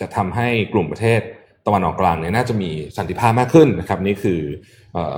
[0.00, 1.20] จะทำให้กลุ่มประเทศ
[1.66, 4.40] ตะวันออกกลางเนี่ยน่าจะมีสันติภาพมากขึ้นนะครับ นี่คือ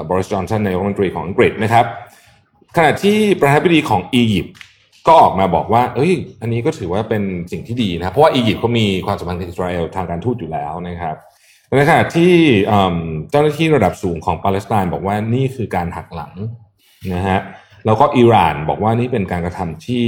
[0.09, 1.87] บริสจอนสันนายกรัฐมนตรีของอังกฤษนะครับ
[2.77, 4.55] ขณะที่ประธานาธิบดีของอียิปต์
[5.07, 11.17] ก็ออกมาบอกว่า เอ้ย อันนี้ก็ถือว่าเป็นสิ่งที่ดีนะเพราะว่าอียิปต์เขามีความสัมพันธ์กับอิสราเอลทางการทูตอยู่แล้วนะครับ
[11.77, 12.33] ในขณะที่
[13.31, 16.33] เจ้าหน้าที่ระดับสูงของปาเลสไตน์บอกว่านี่คือการหักหลัง
[17.15, 17.39] นะฮะ
[17.87, 20.05] แล้วก็อิหร่านบอกว่านี่เป็นการกระทำที่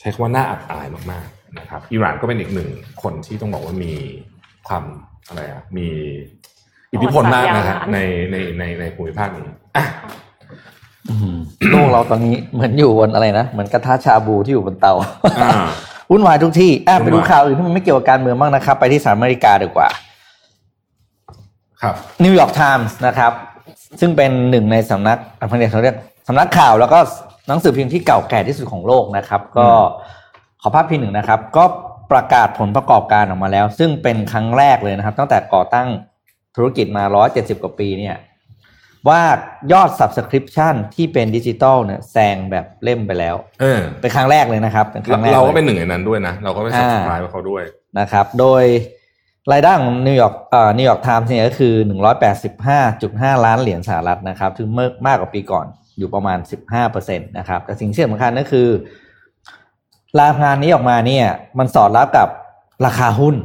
[0.00, 2.70] ใช้คำว่าน่าอับอายมากๆนะครับอิหร่านก็เป็นอีกหนึ่ง
[3.02, 3.92] คนที่ต้องบอกว่ามี
[4.68, 4.84] ความ
[5.28, 5.88] อะไรอะมี
[6.92, 7.98] อิทธิพลมากนะฮะใน
[8.30, 9.84] ในในในภูมิภาคนี้อะ
[11.70, 14.94] โลกเราตอนนี้เหมือนอยู่บนอะไรนะเหมือนกระทะชาบูที่อยู่บนเตา
[15.42, 15.50] อ่า
[16.10, 19.88] วุ่นวายทุกที่อะไปวุ่ดูนวายข่าวอื่นที่มันไม่เกี่ยวกับการเมืองบ้างนะครับ ไปที่สหรัฐอเมริกาดีกว่า
[21.82, 23.32] ครับนิวยอร์กไทมส์นะครับ
[24.00, 25.96] ซึ่งเป็นหนึ่งในสำนักอันพันเดียเขาเรียก
[26.28, 26.98] สำนักข่าวแล้วก็
[27.48, 29.68] หนังสือพิมพ์ที่เก่าแก่ที่สุดของโลกนะครับ ก็
[30.62, 31.64] ขอภาพพิมพ์หนึ่งนะครับ ก็
[32.12, 35.88] ประกาศผลประกอบการออกมาแล้ว ซึ่งเป็นครั้งแรกเลยนะครับ ตั้งแต่ก่อตั้ง
[36.56, 38.14] ธุรกิจมา 170 กว่าปีเนี่ย
[39.08, 39.20] ว่า
[39.72, 47.62] ยอด subscription ที่เป็นดิจิตอลเนี่ยแซงแบบเล่มไปแล้วเออเป็นครั้งแรกเลยนะครับเป็นครั้งแรกเราก็เลยเป็นหนึ่งในนั้นด้วยนะ เราก็ไป subscribe เขาด้วย
[47.98, 48.64] นะครับ โดย
[49.52, 51.74] รายได้ของนิวยอร์กเอ่อนิวยอร์กไทมส์เนี่ยก็คือ
[52.58, 55.66] 185.5 ล้านเหรียญสหรัฐนะครับซึ่งมากมากกว่าปีก่อน
[55.98, 56.38] อยู่ประมาณ
[56.82, 58.68] 15%นะครับ แต่สิ่งที่สำคัญก็คือ
[60.20, 61.26] รายงานนี้ออกมาเนี่ย
[61.58, 62.28] มันสอดรับกับ
[62.86, 63.36] ราคาหุ้น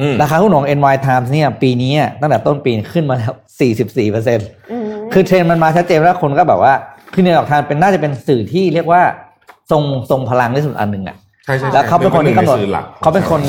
[0.00, 3.32] อืมราคาหุ้นของ NY Times เนี่ย ปีนี้ตั้งแต่ต้นปีขึ้นมาแล้ว
[3.86, 4.77] 44%อืม
[5.12, 6.74] คือเทรนด์มันมาชัดเจนแล้วคนก็แบบว่า
[7.12, 9.02] คือนิวยอร์กไทม์เป็นน่าจะเป็นสื่อที่เรียกว่า
[9.70, 13.40] ทรงทรงพลังที่สุดอันหนึ่งอะใช่ใช่แล้วเขาเป็นคนที่กำหนดใสื่อลักของเขาเป็นคน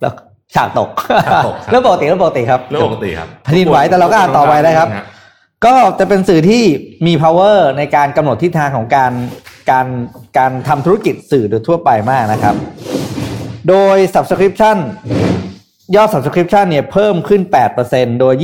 [0.00, 0.12] แล้ว
[0.54, 0.88] ฉากตก
[1.26, 4.88] ฉากตกครับเรื่องปกติเรื่องปกติครับเรื่องปกติครับแผ่นดินไหวแต่เราก็อ่านต่อไปได้ครับ
[5.66, 6.62] ก็จะเป็นสื่อที่
[7.06, 9.12] มี power ในการกำหนดทิศทางของการ
[9.70, 9.86] การ
[10.38, 12.54] การทำธุรกิจสื่อโดยทั่วไปมากนะครับ
[13.68, 14.76] โดย subscription
[15.94, 17.42] ยอด subscription เนี่ยเพิ่มขึ้น
[17.80, 18.34] 8%โดย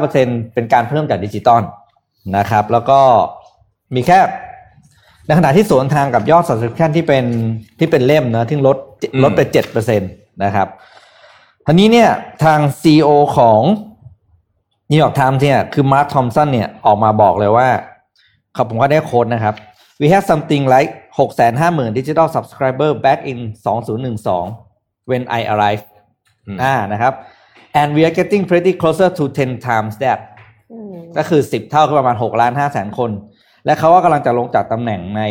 [0.00, 1.62] 29%เป็นการเพิ่มจากดิจิตอล
[2.36, 3.00] นะครับ แล้วก็
[3.94, 4.18] มีแค่
[5.26, 7.24] ในขณะที่สวนทางกับยอด subscription ที่เป็น
[7.78, 8.76] ที่เป็นเล่มนะที่ลด
[9.12, 10.06] อืมลดไปเจ็ดเปอร์เซ็นต
[10.44, 10.68] นะครับ
[11.66, 12.10] ทีนี้เนี่ย
[12.44, 13.60] ทาง CEO ของ
[14.90, 17.68] New York Times เนี่ยคือมาร์คทอมสันเนี่ยออกมาบอกเลยว่า
[18.54, 19.54] เขาผมก็ได้โค้ดนะครับ
[20.00, 25.10] we have something like 6 5 0 0 0 0 digital subscriber back in 2012
[25.10, 25.86] when I arrived
[26.48, 27.12] อืมอ่านะครับ
[27.80, 30.20] and we are getting pretty closer to 10 times that
[30.72, 33.10] อืมก็คือ10เท่าคือประมาณ6ล้าน5แสนคน
[33.66, 35.22] และเขาก็กำลังจะลงจากตำแหน่งใน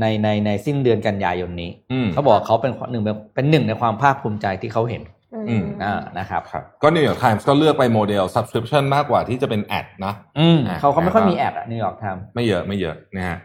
[0.00, 3.02] ในในในสิ้นเดือนกันยายนนี้อืมเขาบอกเขาเป็นหนึ่ง
[3.34, 5.02] เป็นหนึ่งในความภาคภูมิใจที่เขาเห็น
[5.48, 13.38] อืมอ่านะครับครับก็ New York Times ก็เลือกไปโมเดล subscription มากกว่าที่จะเป็นแอดนะอืมอ่าเขาเขาไม่ค่อยแล้วก็มีแอดอะนิวยอร์กทำไม่เยอะไม่เยอะนะฮะ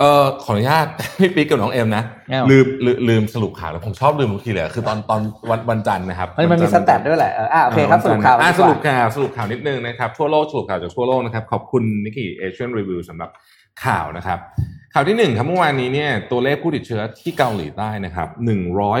[0.00, 0.86] เออขออนุญาต
[1.20, 13.30] พี่ปิ๊กกับน้องเอ็มนะแน่วลืมลืมลืมสรุปข่าวแล้วผมชอบลืมทุกทีเลยคือตอนตอนวันวันจันทร์นะครับเฮ้ยมันมีสวัจัทร์แตทด้วยแหละเอออ่าโอเคครับสรุปข่าวอะดีกสว่ารุปข่าวสรุปข่าวนิดนึงนะครับทั่วโลกสรุปข่าวจากทั่วโลกนะครับขอบคุณนิกกี้เอเชียนรีวิวสำหรับ
[13.84, 14.38] ข่าวนะครับ
[14.94, 18.28] ข่าวที่หนึ่งครับเมื่อวานนี้เนี่ยตัวเลขผู้ติดเชื้อที่เกาหลีใต้นะครับ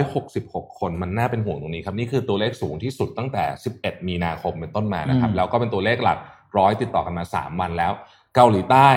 [0.04, 3.44] 166 คนมันน่าเป็นห่วงตรงนี้ครับนี่คือตัวเลขสูงที่สุดตั้งแต่
[3.76, 6.18] 11 มีนาคมเป็นต้นมานะครับอืมแล้วก็เป็นตัวเลขหลัก
[6.58, 7.92] ร้อยติดต่อกันมา 3 วันแล้ว
[8.34, 8.88] เกาหลีใต้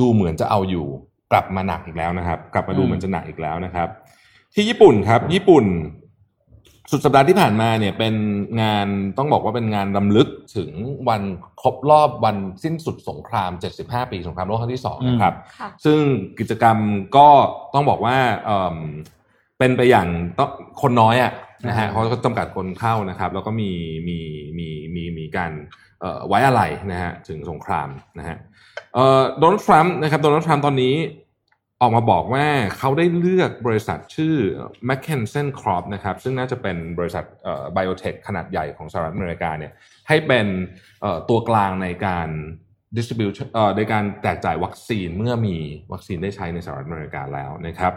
[0.00, 0.88] ดูเหมือนจะเอาอยู่
[1.32, 3.88] กลับมาหนักอีกแล้วนะครับ กลับมาดูเหมือนจะหนักอีกแล้วนะครับ
[4.54, 5.66] ที่ญี่ปุ่นครับ ญี่ปุ่น
[6.92, 8.14] สุดสัปดาห์ที่ผ่านมาเนี่ยเป็น
[8.62, 8.86] งาน
[9.18, 10.70] ต้องบอกว่าเป็นงานรำลึกถึง
[11.08, 11.22] วัน
[11.62, 15.98] ครบรอบวันสิ้นสุดสงคราม 75 ปีสงครามโลกครั้งที่สองนะครับค่ะซึ่ง
[16.38, 16.76] กิจกรรม
[17.16, 17.28] ก็
[17.74, 18.76] ต้องบอกว่าเอิ่ม
[19.58, 20.50] เป็นไปอย่างต้อง
[20.82, 21.32] คนน้อยอะ
[21.68, 23.70] นะฮะอ่าเขาก็จำกัดคนเข้านะครับ แล้วก็มี
[24.08, 24.18] มี
[24.58, 25.52] มีมีมีการ
[26.00, 26.62] เอ่อไว้อะไร
[26.92, 27.88] นะฮะถึงสงคราม
[28.18, 28.47] นะฮะเอ่อ
[29.38, 30.94] โดนัลด์ทรัมป์นะครับโดนัลด์ทรัมป์ตอนนี้
[31.80, 32.46] ออกมาบอกว่า
[32.78, 34.36] เขาได้เลือกบริษัทชื่อ
[34.88, 37.24] m c k e n s o n Crop นะครับซึ่งน่าจะเป็นบริษัท
[37.72, 39.72] ไบโอเทคขนาดใหญ่ของสหรัฐอเมริกาเนี่ย
[40.08, 40.46] ให้เป็น
[41.28, 42.28] ตัวกลางในการ
[42.96, 45.56] distribute เอ่อในการแจกจ่ายวัคซีนเมื่อมี
[45.92, 47.92] วัคซีนได้ใช้ในสหรัฐอเมริกาแล้วนะครับ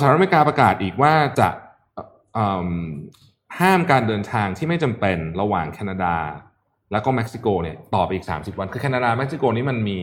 [0.00, 1.48] สหรัฐอเมริกาประกาศอีกว่าจะ
[3.60, 6.16] ห้ามการเดินทางที่ไม่จำเป็นระหว่างแคนาดา
[6.92, 9.98] แล้วก็เม็กซิโกเนี่ยต่อไปอีก 30 วัน คือแคนาดาเม็กซิโกนี่มันมี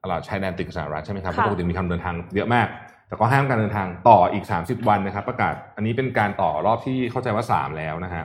[0.00, 2.66] อะไรชายแดนติดกับสหรัฐใช่ไหมครับค่ะปกติมีการเดินทางเยอะมาก
[3.08, 8.24] แต่ก็ห้ามการเดินทางต่ออีก 30 วันนะครับ ประกาศอันนี้เป็นการต่อรอบที่เข้าใจว่า 3 แล้วนะฮะ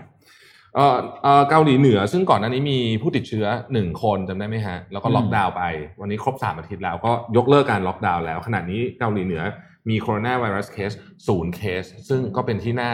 [0.75, 5.63] เอ่อเอ่อเกาหลีเหนือซึ่งก่อนหน้านี้มีผู้ติดเชื้อ1คนจำได้ไหมฮะ แล้วก็ล็อกดาวน์ไป
[6.01, 9.41] วันนี้ครบ3อาทิตย์แล้วก็ยกเลิกการล็อกดาวน์แล้ว ขณะนี้เกาหลีเหนือ
[9.89, 10.91] มีโคโรนาไวรัสเคส
[11.27, 12.91] ศูนย์เคส ซึ่งก็เป็นที่น่า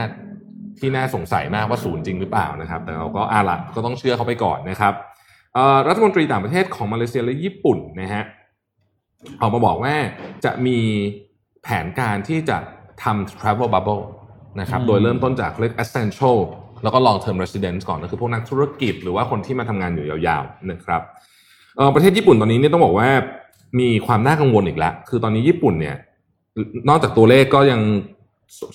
[0.81, 4.93] ที่น่าสงสัยมากว่าศูนย์จริงหรือเปล่านะครับ แต่เราก็อาละก็ต้องเชื่อเขาไปก่อนนะครับ
[5.53, 8.23] เอ่อรัฐมนตรีต่างประเทศของมาเลเซียและญี่ปุ่นนะฮะ
[9.41, 9.93] ออกมาบอกว่า
[10.45, 10.77] จะมี
[11.63, 12.57] แผนการที่จะ
[13.03, 14.03] ทำ travel bubble
[14.59, 16.37] นะครับอืมโดยเริ่มต้นจากเรียก essential
[16.83, 21.01] แล้วก็ long term residence ก่อนก็คือพวกนักธุรกิจหรือว่าคนที่มาทำงานอยู่ยาวๆนะครับ
[21.77, 23.09] เอ่อประเทศญี่ปุ่นตอนนี้เนี่ยต้องบอกว่า
[23.79, 25.95] มีความน่ากังวลอีกแล้ว คือตอนนี้ญี่ปุ่นเนี่ย
[26.89, 27.81] นอกจากตัวเลขก็ยัง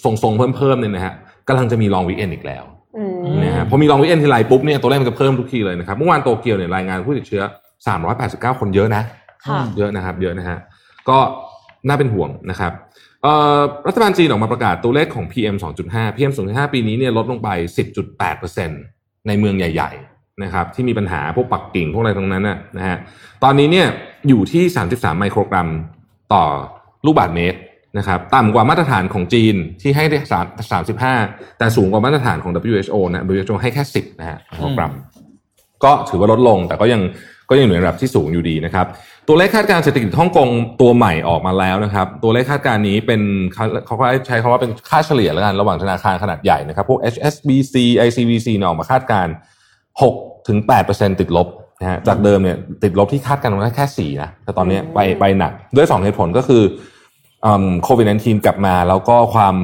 [0.05, 1.15] ทรงๆเพิ่มๆเนี่ยนะฮะ
[1.49, 2.65] กำลังจะมี long weekend อีกแล้ว
[2.97, 7.43] อืมนะฮะพอมีลองวิเอนทีไรปุ๊บเนี่ยตัวเลขมันจะเพิ่มทุกทีเลยนะครับเมื่อวานโตเกียวเนี่ยรายงานผู้ติดเชื้อ
[8.03, 9.03] 389 คนเยอะนะ
[9.47, 10.59] ค่ะเยอะนะครับ เยอะนะฮะ
[11.09, 11.19] ก็
[11.89, 12.73] น่าเป็นห่วงนะครับ
[13.23, 17.49] เอ่อรัฐบาลจีนออกมาประกาศตัวเลขของ PM 2.5 PM 2.5 ปีนี้เนี่ยลดลงไป
[18.19, 22.97] 10.8%ในเมืองใหญ่ ๆ นะครับ ที่มีปัญหาพวกปักกิ่งพวกอะไรตรงนั้นนะนะฮะ
[23.45, 23.87] ตอนนี้เนี่ย
[24.29, 25.69] อยู่ที่ 33 ไมโครกรัม
[26.35, 26.45] ต่อ
[27.05, 27.59] ลูกบาศก์เมตร
[27.99, 34.93] นะครับต่ำกว่ามาตรฐานของจีนที่ให้ได้3 35แต่สูงกว่ามาตรฐานของ WHO นะ WHO ให้แค่10นะฮะไมโครกรัม
[35.85, 37.03] ก็ถือว่าลดลง แต่ก็ยัง
[37.51, 38.87] ก็ยังอยู่ในระดับที่สูงอยู่ดีนะครับ
[39.29, 40.49] ตัวเลขคาดการณ์เศรษฐกิจฮ่องกง
[40.81, 43.21] ตัวใหม่ออกมาแล้วนะครับ ตัวเลขคาดการณ์นี้เป็น
[43.55, 47.75] เขาเขาก็ใช้คำว่าเป็นค่าเฉลี่ยแล้วกันระหว่างธนาคารขนาดใหญ่นะครับพวก HSBC
[48.07, 49.35] ICBC เนี่ยออกมาคาดการณ์
[49.91, 50.59] 6ถึง
[50.91, 51.49] 8%ติดลบ
[51.81, 56.63] นะฮะจากเดิมเนี่ยติดลบที่คาดการณ์ไว้แค่4นะแต่ตอนนี้ไปไปหนักด้วย 2 เหตุผลก็คือ
[57.83, 59.55] โควิด -19 กลับมาแล้วก็ความ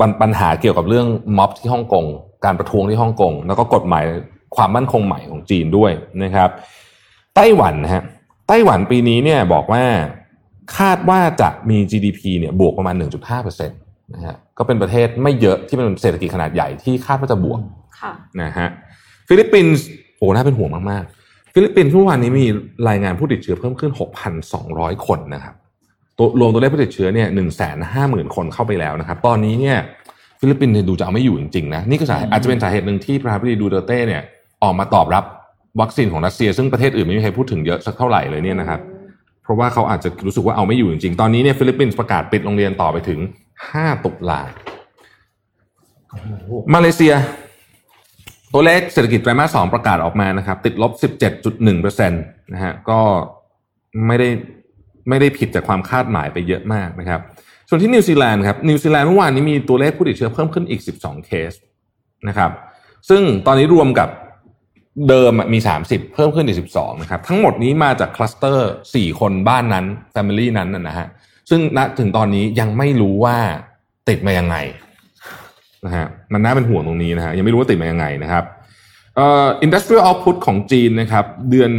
[0.00, 1.06] ปัญปัญหาเกี่ยวกับเรื่อง
[1.38, 2.04] ม็อบที่ฮ่องกง
[2.44, 4.04] การประท้วงที่ฮ่องกงแล้วก็กฎหมาย
[4.56, 5.92] ความมั่นคงใหม่ของจีนด้วย
[6.22, 6.50] นะครับ
[7.36, 8.02] ไต้หวันนะฮะ
[8.48, 9.82] ไต้หวันปีนี้เนี่ยบอกว่า
[10.76, 12.94] คาดว่าจะมี GDP เนี่ยบวกประมาณ
[13.34, 17.60] 1.5%นะฮะก็เป็นประเทศไม่เยอะที่เป็นเศรษฐกิจขนาดใหญ่ที่คาดว่าจะบวก
[18.00, 18.68] ค่ะนะฮะ
[19.28, 19.84] ฟิลิปปินส์
[20.18, 22.46] โอ้น่าเป็นห่วงมาก ๆ ฟิลิปปินส์เมื่อวานนี้มี
[22.88, 23.92] รายงานผู้ติดเชื้อเพิ่มขึ้น
[24.48, 25.54] 6,200 คนนะครับ
[26.18, 27.28] ตัวรวมตัวเลขผู้ติดเชื้อเนี่ย
[27.82, 29.76] 150,000คนเข้าไปแล้วนะครับ ตอนนี้เนี่ย
[30.40, 34.22] ฟิลิปปินส์เนี่ยดูจะเอาไม่อยู่จริงๆนะนี่ก็สาเหตุอาจจะเป็นสาเหตุหนึ่งที่ประธานาธิบดีดูเตอร์เต้เนี่ย
[34.62, 35.24] ออกมาตอบรับ
[35.80, 38.80] วัคซีนของรัสเซีย ซึ่งประเทศอื่นไม่มีใครพูดถึงเยอะสักเท่าไหร่เลยเนี่ยนะครับ
[39.42, 43.20] เพราะว่าเขาอาจจะรู้สึกว่าเอาไม่อยู่จริงๆ ตอนนี้เนี่ยฟิลิปปินส์ประกาศปิดโรงเรียนต่อไปถึง
[43.62, 44.40] 5ตุลา
[46.74, 47.14] มาเลเซีย
[48.52, 50.92] ตัวเลขเศรษฐกิจไตรมาสสองประกาศออกมานะครับ ติดลบ
[51.32, 53.00] 17.1%นะฮะก็
[54.06, 54.28] ไม่ได้
[55.08, 57.20] ไม่ได้ผิดจากความคาดหมายไปเยอะมากนะครับ
[57.68, 61.52] ส่วนที่นิวซีแลนด์ครับนิวซีแลนด์เมื่อวานนี้มีตัวเลขผู้ติดเชื้อเพิ่มขึ้นอีก 12 เคส
[62.28, 62.50] นะครับ
[63.08, 64.08] ซึ่งตอนนี้รวมกับ
[65.08, 71.06] เดิมมี 30 เพิ่มขึ้นอีก 12 นะครับ ทั้งหมดนี้มาจากคลัสเตอร์ 4 คนบ้านนั้น Family นั้นนะนะฮะ
[71.50, 73.36] ซึ่งณถึงตอนนี้ยังไม่รู้ว่า
[74.08, 74.56] ติดมายังไง
[75.84, 78.44] นะฮะมันน่าเป็นห่วงตรงนี้นะฮะยังไม่รู้ว่าติดมายังไงนะครับ
[79.16, 81.70] เอ่อ industrial output ของจีนนะครับ เดือน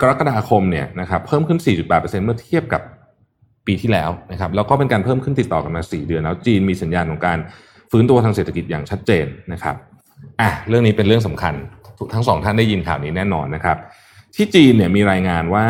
[0.00, 2.82] กรกฎาคมเนี่ยนะครับเพิ่มขึ้น 4.8%เมื่อเทียบกับ
[3.66, 7.38] ปีที่แล้วนะครับแล้วก็เป็นการเพิ่มขึ้นติดต่อกันมา 4 เดือนแล้วจีนมีสัญญาณของการ
[7.90, 9.76] ฟื้นตัวทางเศรษฐกิจอย่างชัดเจนนะครับ
[10.40, 11.54] อะเรื่องนี้เป็นเรื่องสำคัญ
[12.14, 13.78] ทั้งสองท่านได้ยินข่าวนี้แน่นอนนะครับ
[14.34, 15.66] ที่จีนเนี่ยมีรายงานว่า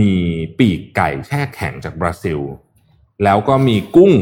[0.00, 0.12] มี
[0.58, 2.38] ปีกไก่แช่แข็งจากบราซิล
[3.24, 4.12] แล้วก็มีกุ้ง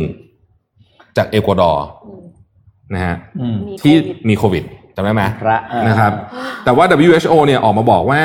[1.17, 2.25] จากเอกวาดอร์อืม
[2.95, 4.65] นะฮะอืมมีที่โควิดมีโควิด
[4.99, 6.13] จำได้ไหมพระอ่านะครับ
[6.65, 8.21] แต่ว่า WHO เนี่ยออกมาบอกว่า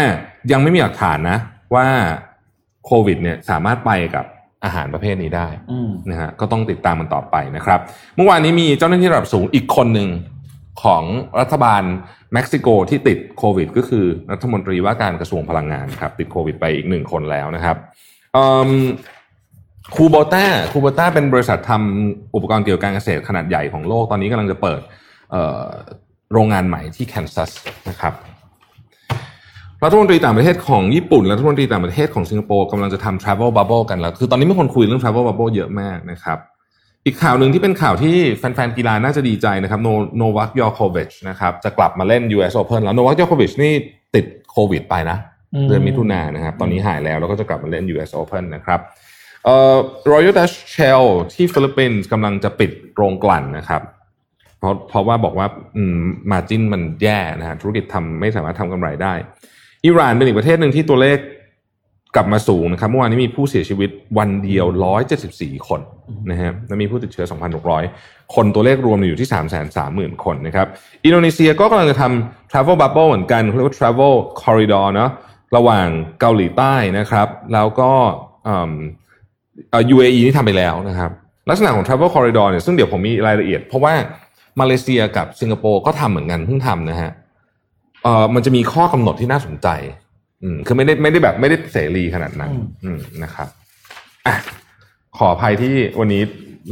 [0.51, 1.37] ยังไม่มีหลักฐานนะ
[1.75, 1.85] ว่า
[2.85, 4.25] โควิดเนี่ยสามารถไปกับ
[4.65, 7.79] อาหารประเภทนี้ได้อืมนะฮะก็ต้องติดตามมันต่อไปนะครับ
[8.15, 10.09] เมื่อวานนี้มีเจ้าหน้าที่ระดับสูงอีกคนหนึ่ง
[10.83, 11.03] ของ
[11.39, 11.83] รัฐบาล
[12.33, 17.75] เม็กซิโกที่ติดโควิด ก็คือรัฐมนตรีว่าการกระทรวงพลังงานครับ ติดโควิดไปอีกหนึ่งคนแล้วนะครับ
[19.95, 24.81] คูโบต้าคูโบต้าเป็นบริษัททำอุปกรณ์เกี่ยวกับการเกษตรขนาดใหญ่ของโลกตอนนี้กำลังจะเปิด
[25.31, 25.65] เอ่อ
[26.33, 27.51] โรงงานใหม่ที่แคนซัส
[27.89, 28.13] นะครับ
[29.83, 36.37] รัฐมนตรีต่างประเทศของญี่ปุ่นและรัฐมนตรีต่างประเทศของสิงคโปร์กำลังจะทำ travel bubble กันแล้ว คือตอนนี้มีคนคุยเรื่อง travel bubble เยอะมากนะครับ
[37.05, 43.73] อีกข่าวหนึ่งที่เป็นข่าวที่แฟนๆกีฬาน่าจะดีใจนะครับโนโนวัคยอโควิชนะครับจะกลับมาเล่น US Open แล้วโนวัคยอโควิชนี่
[44.15, 45.17] ติดโควิดไปนะ
[45.53, 48.79] อืมเดือนมิถุนายนนะครับ ตอนนี้หายแล้วแล้วก็จะกลับมาเล่น US Open นะครับ
[49.45, 49.75] เอ่อ
[50.11, 53.81] Royal Dutch Shell ที่ฟิลิปปินส์กำลังจะปิดโรงกลั่นนะครับ
[54.63, 55.99] เพราะเพราะว่าบอกว่าอืม
[56.31, 59.13] มาจินมันแย่นะฮะธุรกิจทำไม่สามารถทำกำไรได้
[59.85, 61.17] อิหร่านเป็นอีกประเทศหนึ่งที่ตัวเลข
[62.15, 64.65] กลับมาสูงนะครับเมื่อวานนี้มีผู้เสียชีวิตวันเดียว
[65.17, 65.81] 174 คน
[66.31, 67.25] นะฮะและมีผู้ติดเชื้อ
[67.79, 69.29] 2,600 คนตัวเลขรวมอยู่ที่
[70.15, 70.67] 330,000 คนนะครับ
[71.05, 75.09] อินโดนีเซียก็กำลังจะทำ travel bubble เหมือนกันเรียกว่า travel corridor เนาะ
[75.55, 75.87] ระหว่าง
[76.19, 77.91] เกาหลีใต้นะครับ แล้วก็
[78.47, 78.71] อืม
[79.69, 81.11] เอ่อ UAE นี่ทำไปแล้วนะครับ
[81.49, 83.93] ลักษณะของ travel corridor เนี่ยซึ่งเดี๋ยวผมมีรายละเอียด เพราะว่า
[84.59, 87.11] มาเลเซียกับสิงคโปร์ก็ทำเหมือนกันเพิ่งทำนะฮะ
[88.03, 89.67] เอ่อมันจะมีข้อกำหนดที่น่าสนใจ
[90.43, 93.47] อืมคือไม่ได้ไม่ได้แบบไม่ได้เสรีขนาดนั้น อืมอืมนะครับ
[94.27, 94.35] อะ
[95.17, 96.21] ขออภัยที่วันนี้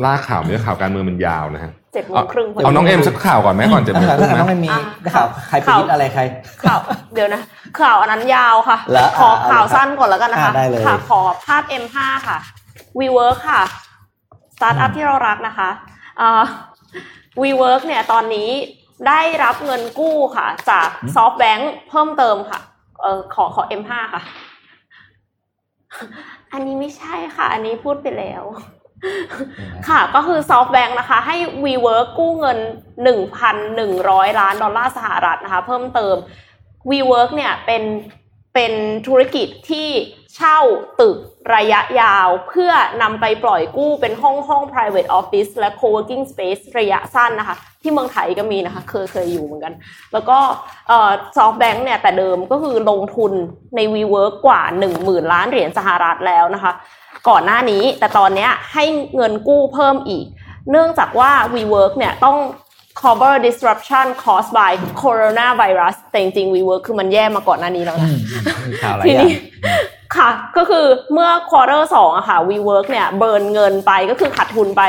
[0.04, 6.22] ล่ากข่าวเนื้อข่าวการเมืองมันยาวนะฮะเจ็ดโมงครึ่งพอดีเอาน้องเอ็มสักข่าวก่อนไหมก่อนเจ็ดโมงครึ่งแล้วไหมไม่มีอะได้ข่าวใครไปข่าวยึดอะไรใคร
[6.64, 6.80] ข่าว
[7.14, 7.42] เดี๋ยวนะ
[7.82, 12.38] ข่าวอันนั้นยาวค่ะแล้วขออ่าข่าวเอาเลยครับสั้นก่อนแล้วกันนะคะอ่าได้เลยค่ะขอภาพ M5 ค่ะ
[13.00, 13.62] WeWork ค่ะ
[14.56, 15.70] สตาร์ทอัพที่เรารักนะคะ
[16.20, 16.44] อ่า
[17.42, 18.50] WeWork เนี่ยตอนนี้
[19.08, 22.60] ได้รับเงินกู้ค่ะ จากซอฟต์แบงค์เพิ่มเติมค่ะ
[23.02, 24.22] เออขอขอ M5 ค่ะ
[26.54, 28.44] อันนี้ไม่ใช่ค่ะ อันนี้พูดไปแล้ว
[29.88, 32.60] ค่ะก็คือซอฟต์แบงค์นะคะ ให้ WeWork กู้เงิน
[33.50, 36.16] 1,100 ล้านดอลลาร์สหรัฐนะคะ เพิ่มเติม
[36.90, 37.84] WeWork เนี่ยเป็น
[38.54, 38.74] เป็น
[39.08, 39.88] ธุรกิจที่
[40.36, 40.60] เช่า
[41.02, 41.18] ตึก
[41.56, 49.74] ระยะยาว เพื่อนำไปปล่อยกู้เป็นห้องห้อง private office และ co-working space ระยะสั้นนะคะ ที่เมืองไทยก็มีนะคะ เคยเคยอยู่เหมือนกัน
[50.14, 50.38] แล้วก็
[51.38, 53.32] ซอฟแบงค์เนี่ยแต่เดิมก็คือลงทุน
[53.76, 54.62] ใน WeWork กว่า
[54.98, 56.72] 10,000 ล้านเหรียญสหรัฐแล้วนะคะ
[57.30, 60.26] ก่อนหน้านี้แต่ตอนเนี้ยให้เงินกู้เพิ่มอีก
[60.70, 62.38] เนื่องจากว่า WeWork เนี่ยต้อง
[63.02, 64.72] cover disruption caused by
[65.04, 68.18] coronavirus แต่จริงๆ WeWork คือมันแย่มาก่อนหน้านี้แล้วอืนะม
[69.66, 69.72] อื
[70.18, 74.82] ค่ะ ก็คือเมื่อ quarter สองอะค่ะ WeWork เนี่ยเบิร์นเงินไปก็คือขาดทุนไป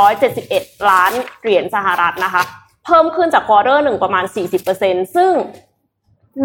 [0.00, 2.42] 671 ล้านเหรียญสหรัฐนะคะ
[2.86, 4.24] เพิ่มขึ้นจาก quarter หนึ่งประมาณ
[4.70, 5.32] 40%ซึ่ง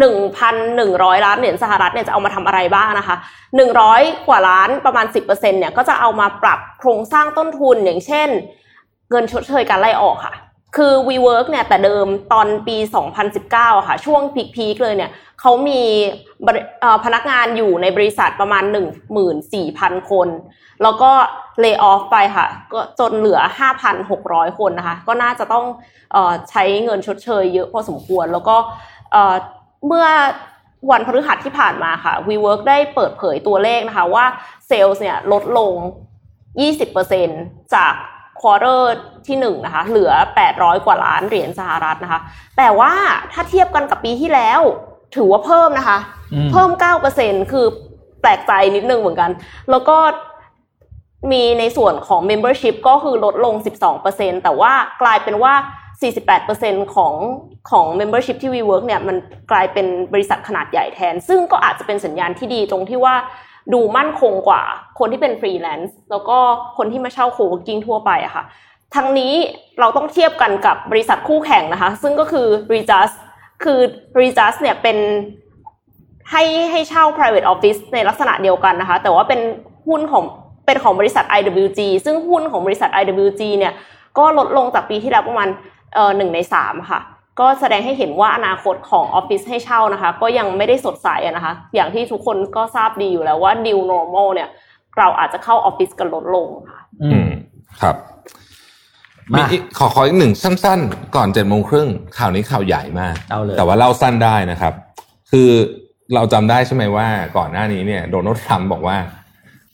[0.02, 3.16] 1,100 ล้านเหรียญสหรัฐเนี่ยจะเอามาทำอะไรบ้างนะคะ
[3.72, 8.28] 100 กว่าล้านประมาณ 10%เนี่ยก็จะเอามาปรับโครงสร้างต้นทุนอย่างเช่น
[9.10, 10.34] เงินชดเชยการไล่ออกค่ะ
[10.76, 12.76] คือ WeWork เนี่ยแต่เดิมตอนปี
[13.26, 14.22] 2019อะค่ะ ช่วง
[14.54, 15.10] พีคๆเลยเนี่ย
[15.40, 15.82] เขามี
[17.04, 18.64] พนักงานอยู่ในบริษัทประมาณ
[19.38, 20.28] 14,000 คน
[20.82, 21.10] แล้วก็
[21.60, 23.40] เลิกออฟไปค่ะ ก็จนเหลือ
[23.98, 25.66] 5,600 คนนะคะ ก็น่าจะต้อง
[26.14, 26.16] อ
[26.50, 28.56] ใช้เงินชดเชยเยอะพอสมควร แล้วก็
[29.12, 29.34] เอ่อ
[29.86, 30.06] เมื่อ
[30.90, 34.24] วันพฤหัสที่ผ่านมาค่ะ WeWork ได้เปิดเผยตัวเลขนะคะว่า
[34.66, 35.72] เซลล์เนี่ยลดลง
[36.94, 37.94] 20%จาก
[38.44, 38.94] ควอเตอร์
[39.26, 40.12] ที่1นะคะเหลือ
[40.48, 42.20] 800 กว่าล้านเหรียญสหรัฐนะคะ
[42.56, 42.92] แต่ว่า
[43.32, 44.60] ถ้าเทียบกันกับปีที่แล้ว
[45.16, 45.98] ถือว่าเพิ่มนะคะ
[46.32, 46.70] อืมเพิ่ม
[47.10, 47.66] 9%คือ
[48.20, 49.30] แปลกใจนิดนึงเหมือนกัน
[49.70, 49.96] แล้วก็
[51.32, 53.54] มีในส่วนของ Membership ก็คือลดลง
[54.00, 55.54] 12%แต่ว่ากลายเป็นว่า
[56.24, 57.14] 48%ของ
[57.70, 59.16] ของ Membership ที่ WeWork เนี่ยมัน
[59.50, 63.14] กลายเป็นบริษัทขนาดใหญ่แทน ซึ่งก็อาจจะเป็นสัญญาณที่ดีตรงที่ว่า
[63.72, 64.62] ดูมั่นคงกว่า
[64.98, 66.38] คนที่เป็นฟรีแลนซ์แล้วก็
[66.76, 68.44] คนที่มาเช่า co-working ทั่วไปอะค่ะ
[68.94, 69.32] ทั้งนี้
[69.80, 73.10] เราต้องเทียบกันกับบริษัทคู่แข่งนะคะ ซึ่งก็คือ Regus
[73.64, 73.78] คือ
[74.20, 74.98] Regus เนี่ยเป็น
[76.30, 79.40] ให้ให้เช่า private office ในลักษณะเดียวกันนะคะ แต่ว่าเป็น
[79.88, 80.24] หุ้นของ
[80.66, 83.72] เป็นของบริษัท IWG ซึ่งหุ้นของบริษัท IWG เนี่ย
[84.18, 85.48] ก็ลดลงจากปีที่แล้วประมาณ
[85.94, 87.00] เอ่อหนึ่งในสามค่ะ
[87.40, 94.48] ก็แสดงให้เห็นว่าอนาคตของออฟฟิศให้เช่านะคะ ก็ยังไม่ได้สดใสอะนะคะ อย่างที่ทุกคนก็ทราบดีอยู่แล้วว่า new normal เนี่ย
[94.98, 97.30] เราอาจจะเข้าออฟฟิศกันลดลงค่ะ อือืมม
[97.82, 97.96] ครับ
[99.32, 104.72] มามีอีกขอขออีกหนึ่งสั้น ๆ ก่อนเจ็ดโมงครึ่งข่าวนี้ข่าวใหญ่มากเอาเลยแต่ว่าเล่าสั้นได้นะครับ
[105.30, 105.50] คือ
[106.14, 108.96] เราจำได้ใช่ไหมว่าก่อนหน้านี้เนี่ยโดนัลด์ทรัมป์บอกว่า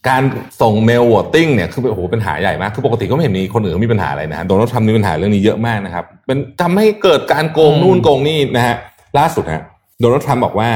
[0.09, 0.23] การ
[0.63, 8.77] ส่ง mail voting เนี่ยคือโอ้โหเป็นปัญหาใหญ่มากคือปกติก็ไม่เห็นมีคนอื่นมีปัญหาอะไรนะฮะโดนัลด์ทรัมป์มีปัญหาเรื่องนี้เยอะมากนะครับเป็นทำให้เกิดการโกงอืมนู่นโกงนี่นะฮะ
[9.19, 9.63] ล่าสุดฮะ
[10.01, 10.71] โดนัลด์ทรัมป์บอกว่า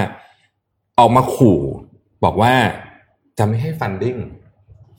[0.99, 1.59] ออกมาขู่
[2.25, 2.53] บอกว่า
[3.39, 4.19] จะไม่ให้ funding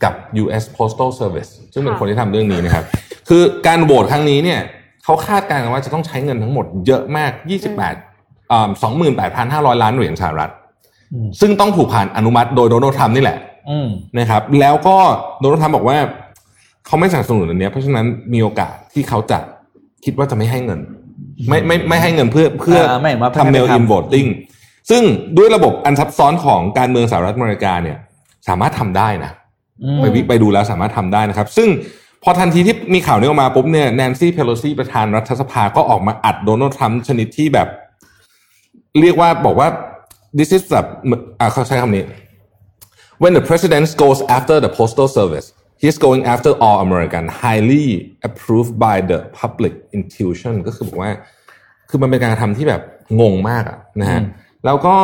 [0.03, 2.83] กับ US Postal Service ซึ่งเป็นค่ะคนที่ทำเรื่องนี้นะครับ
[3.29, 4.59] คือการโหวตครั้งนี้เนี่ย
[5.03, 7.31] เขาคาดการณ์กันว่าจะต้องใช้เงินทั้งหมดเยอะมาก
[7.91, 8.69] 28อ่า
[9.71, 10.51] 28,500 ล้านเหรียญสหรัฐ
[11.13, 13.54] อืมซึ่งต้องถูกผ่านอนุมัติโดยโดนัลด์ทรัมป์นี่แหละอืม
[14.19, 14.97] นะครับ แล้วก็
[15.39, 15.97] โดนัลด์ทรัมป์บอกว่า
[16.85, 19.39] เขาไม่สนับสนุนอันเนี้ยเพราะฉะนั้นมีโอกาสที่เขาจะ
[20.05, 20.79] คิดว่าจะไม่ให้เงิน
[21.49, 24.25] ไม่ไม่ไม่ให้เงินเพื่อเพื่ออ่าไม่ว่าทำเมลไม่ให้อินทำโ o ตติ้ง
[24.89, 25.03] ซึ่ง
[25.37, 27.97] ด้วยระบบอันซับซ้อนของการเมืองสหรัฐอเมริกาเนี่ย
[28.47, 29.31] สามารถทำได้นะ
[29.83, 31.69] อืมไปวิไปดูแล้วสามารถทำได้นะครับ ซึ่ง
[32.23, 37.67] พอทันทีที่มีข่าวนี้ออกมาปุ๊บเนี่ยแนนซี่เพโลซีประธานรัฐสภาก็ออกมาอัดโดนัลด์ทรัมป์ชนิดที่แบบ
[39.01, 39.67] เรียกว่าบอกว่า
[40.37, 40.87] this is แบบ
[41.39, 42.03] อ่าเขาใช้คำนี้
[43.22, 45.46] when the president goes after the postal service
[45.82, 47.86] he's going after all American highly
[48.28, 51.12] approved by the public intuition ก็คือบอกว่า
[51.90, 52.82] คือมันเป็นการกระทำที่แบบ
[53.20, 54.20] งงมากอะนะฮะ
[54.64, 54.96] แล้วก็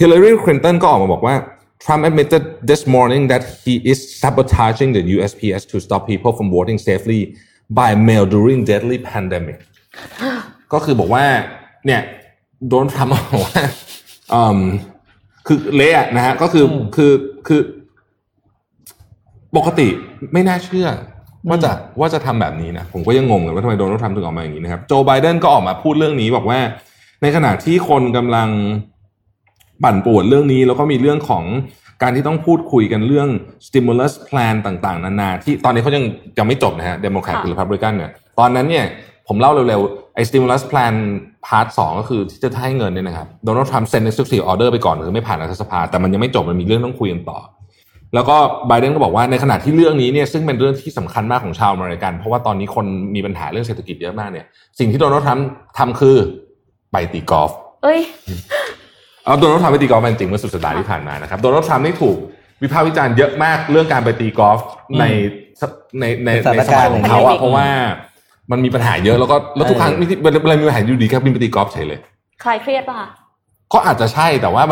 [0.00, 1.34] Hillary Clinton ก็ออกมาบอกว่า
[1.82, 6.78] Trump admitted this morning that he is sabotaging the USPS to stop people from voting
[6.88, 7.20] safely
[7.78, 9.58] by mail during deadly pandemic
[10.72, 11.24] ก็คือบอกว่า
[11.86, 12.02] เนี่ย
[12.68, 13.62] โดนทำบอกว่า
[14.34, 14.60] อืม
[15.46, 17.12] คือเละอะนะฮะก็คืออคือ
[17.47, 17.61] คือ
[19.57, 19.87] ปกติ
[20.33, 20.87] ไม่น่าเชื่อ
[21.49, 26.59] ว่าจะว่าจะทำแบบนี้นะ ผมก็ยังงงเลยว่าทำไมโดนัลด์ทรัมป์ถึงออกมาอย่างนี้นะครับ โจไบเดนก็ออกมาพูดเรื่องนี้บอกว่า
[27.21, 28.49] ในขณะที่คนกำลัง
[29.83, 31.43] ปั่นป่วนเรื่องนี้ แล้วก็มีเรื่องของ
[32.01, 33.29] การที่ต้องพูดคุยกันเรื่อง
[33.67, 36.03] stimulus plan ต่าง ๆ นานา ที่ตอนนี้เขายัง
[36.37, 38.85] ยังไม่จบนะฮะเดโมแครตค่ะหรือ Republican เนี่ยตอนนั้นเนี่ย
[39.27, 40.95] ผมเล่าเร็วๆไอ้ stimulus plan
[41.47, 47.39] part สองก็คือที่จะให้เงินเนี่ยนะครับโดนัลด์ทรัมป์เซ็น executive order ไปก่อนคือไม่ผ่านรัฐสภา แต่มันยังไม่จบมันมีเรื่องต้องคุยกันต่อ
[48.15, 54.45] แล้วก็ไบเดนก็บอกว่าในขณะที่เรื่องนี้เนี่ยซึ่งเป็นเรื่องที่สำคัญมากของชาวอเมริกัน เพราะว่าตอนนี้คนมีปัญหาเรื่องเศรษฐกิจเยอะมากเนี่ย
[54.79, 56.17] สิ่งที่โดนัลด์ทรัมป์ทำคือ
[56.91, 57.51] ไปตีกอล์ฟ
[57.83, 57.99] เอ้ย
[59.25, 62.17] เอาโดนัลด์ทรัมป์ไปตีกอล์ฟมาจริงๆเมื่อสุดสัปดาห์ที่ผ่านมานะครับโดนัลด์ทรัมป์นี่ถูก
[62.63, 64.59] วิพากษ์วิจารณ์เยอะมากเรื่องการไปตีกอล์ฟ
[64.99, 65.05] ใน
[65.99, 67.69] ในในสถานในสกามัรยณ์ของเขาอือะมเพราะว่า
[68.51, 71.99] มันมีปัญหาเยอะแล้วก็แล้วทุกครั้งที่เวลามีปัญหาอยู่ดีครับบินไปตีกอล์ฟเฉยเลย
[72.43, 73.09] คลายเครียดป่ะคะ
[73.73, 74.63] ก็อาจจะใช่แต่ว่า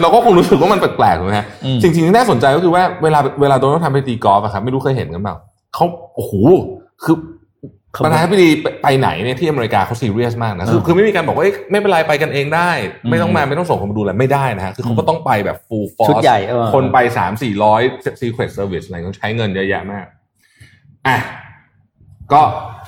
[0.00, 5.36] เราก็คงรู้สึกว่ามันแปลกๆถูกไหมฮะอืมสิ่งที่น่าสนใจก็คือว่าเวลาเวลาโดนัลด์ทรัมป์ไปตีกอล์ฟอะครับไม่รู้เคยเห็นกันเปล่า
[5.74, 5.84] เขา
[6.14, 6.32] โอ้โห
[7.04, 7.16] คือ
[7.92, 12.70] เขาประธานาธิบดีไปไปไหนเนี่ยที่อเมริกาเขาซีเรียสมากนะคืออ่าคือไม่มีการบอกว่าเอ้ยไม่เป็นไรไปกันเองได้
[13.10, 17.82] ไม่ต้องมาอืมไม่ต้องส่งคนมาดูแลไม่ได้นะฮะคือเขาก็ต้องไปแบบ full ชุด force ใหญ่เออคนไปสามสี่ร้อย
[18.20, 20.06] secret service อะไรต้องใช้เงินเยอะแยะมาก
[21.08, 21.16] อะ
[22.32, 22.40] ก็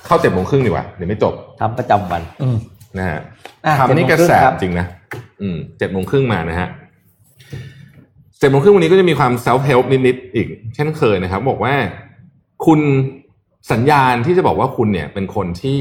[0.07, 2.57] เข้าเจ็ดโมงครึ่งดีกว่าเดี๋ยวไม่จบทำประจำวัน อืม
[2.99, 3.21] นะฮะ
[3.67, 4.87] อะทำนี่กระแส7:30ครับจริงนะ
[5.43, 6.69] อืมเจ็ดโมงครึ่งมานะฮะ
[8.39, 11.75] เจ็ดโมงครึ่งวันนี้ก็จะมีความ self help นิดๆอีก เช่นเคยนะครับ บอกว่า
[12.67, 12.81] คุณ
[13.73, 15.81] สัญญาณที่จะบอกว่าคุณเนี่ยเป็นคนที่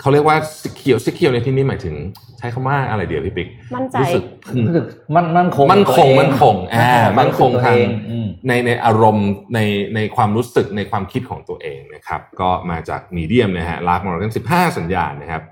[0.00, 1.94] เขาเรียกว่า secure secure ในที่นี้หมายถึง
[2.38, 4.84] ใช้คำว่าอะไรเดี๋ยวพี่ปิ๊กมั่นใจรู้สึกพึงรู้สึก
[5.14, 9.60] มันมันคงมั่นคงตัวเอมั่นคงอ่ามั่มั่นนคคงงทางตัวเองอืมในในอารมณ์ใน
[9.94, 15.42] ในความรู้สึกในความคิดของตัวเองนะครับ ก็มาจากมีเดียมนะฮะลากมอร์กันสิบห้าสัญญาณนะครับ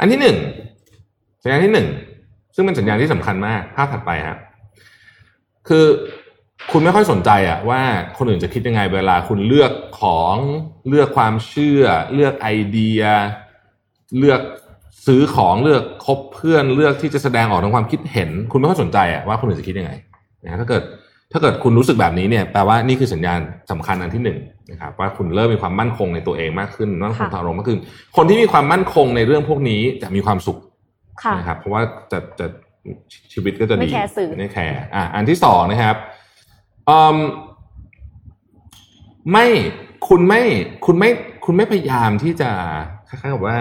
[0.00, 0.36] อันที่หนึ่ง
[1.42, 1.88] สัญญาณที่หนึ่ง
[2.54, 4.38] ซึ่งเป็นสัญญาณที่สำคัญมากภาพถัดไปฮะ
[5.68, 5.84] คือ
[6.72, 7.82] คุณไม่ค่อยสนใจอะว่า
[8.18, 10.36] คนอื่นจะคิดยังไงเวลาคุณเลือกของ
[10.88, 11.82] เลือกความเชื่อ
[12.14, 13.02] เลือกไอเดีย
[14.18, 14.40] เลือก
[15.06, 19.92] ซื้อของเลือกคบเพื่อนเลือกที่จะแสดงออกทางความคิดเห็น คุณไม่ค่อยสนใจอะว่าคนอื่นจะคิดยังไง
[20.44, 20.82] นะถ้าเกิด
[21.32, 23.40] ถ้าเกิดคุณรู้สึกแบบนี้เนี่ยแปลว่านี่คือสัญญาณ
[23.70, 24.38] สำคัญอันที่หนึ่ง
[24.70, 27.80] นะครับว่าคุณเริ่มมีความมั่นคงในตัวเองมากขึ้นมั่นคงค่ะทางอารมณ์มากขึ้น
[28.16, 30.58] คนที่มีความมั่นคงในเรื่องพวกนี้จะมีความสุข
[31.22, 31.82] ค่ะนะครับเพราะว่า
[32.12, 32.46] จะจะ
[33.32, 35.96] ชีวิตก็จะดีไม่แคร์สื่อไม่แคร์อะอันที่สองนะครับ
[36.88, 37.16] อืม
[39.32, 39.46] ไม่
[40.08, 40.42] คุณไม่
[40.86, 41.10] คุณไม่
[41.44, 42.50] คุณไม่พยายามที่จะ
[43.08, 43.58] คล้ายๆกับว่า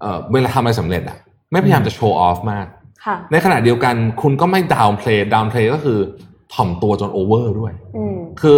[0.00, 1.18] เออเวลาทำอะไรสำเร็จอะ
[1.52, 2.66] ไม่พยายามจะ show off มาก
[3.04, 5.98] ค่ะในขณะเดียวกันคุณก็ไม่ downplay downplay ก็คือ
[6.54, 8.56] ถ่อมตัวจนโอเวอร์ด้วยอืมคือ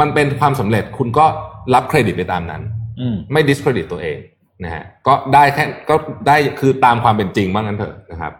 [0.00, 1.26] มันเป็นความสำเร็จคุณก็
[1.74, 2.62] รับเครดิตไปตามนั้น
[3.00, 4.18] อืมไม่ discredit ตัวเอง
[4.64, 5.94] นะฮะก็ได้แค่ก็
[6.28, 8.32] ได้คือตามความเป็นจริงบ้างนั้นเถอะนะครับ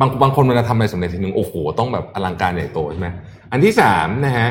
[0.00, 3.08] บางบางคนเวลาทำอะไรสำเร็จทีนึงโอ้โห ต้องแบบอลังการใหญ่โตใช่ไหม
[3.50, 4.48] อันที่สามนะฮะ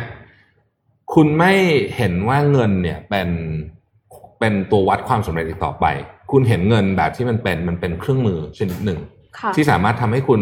[1.13, 1.53] คุณไม่
[1.95, 3.29] เห็นว่าเงินเนี่ยเป็น
[4.39, 5.85] เป็นตัววัดความสำเร็จอีกต่อไป
[6.33, 8.99] คุณเห็นเงินแบบที่มันเป็นมันเป็นเครื่องมือชนิดหนึ่ง
[9.39, 10.41] ค่ะที่สามารถทำให้คุณ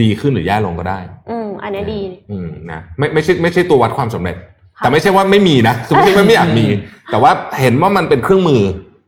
[0.00, 0.98] ดีขึ้นหรือแย่ลงก็ได้
[1.30, 2.00] อืมอันเนี้ยดี
[2.30, 4.36] อืมนะไม่ไม่ใช่ไม่ใช่ตัววัดความสำเร็จ
[4.78, 6.66] ค่ะแต่ไม่ใช่ว่าไม่มีนะคือไม่ใช่ว่าไม่อยากมี
[7.10, 8.62] แต่ว่าเห็นว่ามันเป็นเครื่องมือ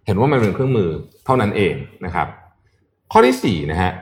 [0.07, 0.89] เห็นว่ามันเป็นเครื่องมือ
[1.25, 1.75] เท่านั้นเอง
[2.05, 2.27] นะครับ
[3.13, 3.93] ข้อที่สี่นะฮะ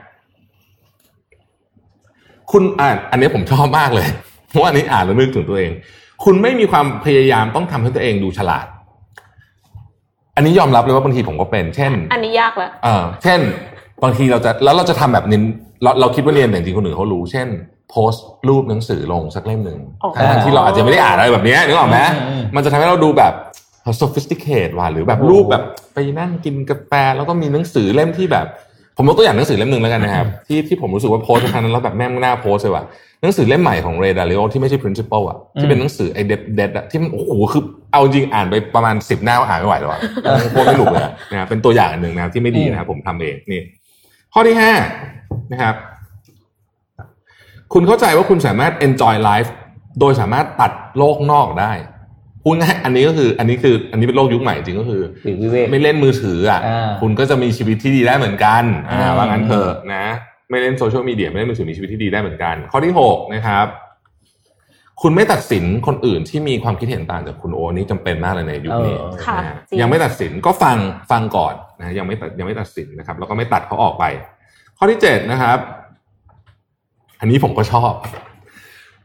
[2.51, 4.07] คุณอ่านอันนี้ผมชอบมากเลย
[4.49, 5.71] เพราะว่าอันนี้อ่านแล้วนึกถึงตัวเอง
[6.23, 8.65] คุณไม่มีความพยายามต้องทำให้ตัวเองดูฉลาด
[10.35, 13.39] อันนี้ยอมรับเลยว่าบางทีผมก็เป็น เช่น อันนี้ยากแล้วเออเช่น
[14.03, 15.39] บางทีเราจะแล้วเราจะทำแบบนี้
[15.83, 17.47] เราเราคิดว่าเรียนแต่จริงๆคนอื่นเขารู้ เช่น
[17.89, 23.33] โพสต์รูปหนังสือลงสักเล่มหนึ่งอ๋อทั้งๆที่เราอาจจะไม่ได้อ่านอะไรแบบเนี้ยนึกออกไหมอืมอืมมันจะทำให้เราดูแบบ
[24.01, 25.63] sophisticate ว่ะหรือแบบรูปแบบ
[25.93, 28.47] ไปนั่งกินกาแฟแล้วก็มีหนังสือเล่มที่แบบ
[28.97, 32.83] ผมยกตัวอย่างหนังสือเล่มหนึ่งแล้วกันนะครับที่ที่ผมรู้สึกว่าโพสต์ครั้งนั้นแล้วแบบแม่งไม่น่าโพสต์เลยว่ะ
[33.21, 39.99] หนังสือเล่มใหม่ของเรดาริโอที่ไม่ใช่ principle อะที่เป็นหนังสือไอเด็ดเด็ดอะที่มันโอ้โหคือเอาจริงอ่านไปประมาณสิบหน้าก็อ่านไม่ไหวแล้วอะ
[40.51, 43.61] โคตรไม่หนุกเลยอะนะครับเป็นตัวอย่างอันหนึ่งนะครับที่ไม่ดีนะครับผมทำเองนี่
[44.33, 44.73] ข้อที่ห้า
[45.51, 45.75] นะครับ
[47.73, 49.49] คุณเข้าใจว่าคุณสามารถ enjoy life
[49.99, 51.71] โดยสามารถตัดโลกนอกได้
[52.43, 60.05] พูดง่ายอันนี้ก็คืออันนี้คืออันนี้เป็นโลกยุคใหม่จริงก็คือปลีกวิเวกไม่เล่นมือถืออะอ่าคุณก็จะมีชีวิตที่ดีได้เหมือนกันอ่าอืมว่างั้นเถอะนะ
[60.49, 63.67] ไม่เล่นโซเชียลมีเดียไม่เล่นมือถือมีชีวิตที่ดีได้เหมือนกัน ข้อที่หกนะครับ
[65.01, 70.77] คุณไม่ตัดสินคนอื่นที่มีความคิดเห็นต่างจากคุณโอนี่จำเป็นมากเลยในยุคนี้เออค่ะนะฮะจริงยังไม่ตัดสินก็ฟัง
[71.11, 74.03] ฟังก่อนนะยังไม่ตัดยังไม่ตัดสินนะครับ แล้วก็ไม่ตัดเขาออกไป
[74.77, 75.57] ข้อที่เจ็ดนะครับ
[77.19, 77.91] อันนี้ผมก็ชอบ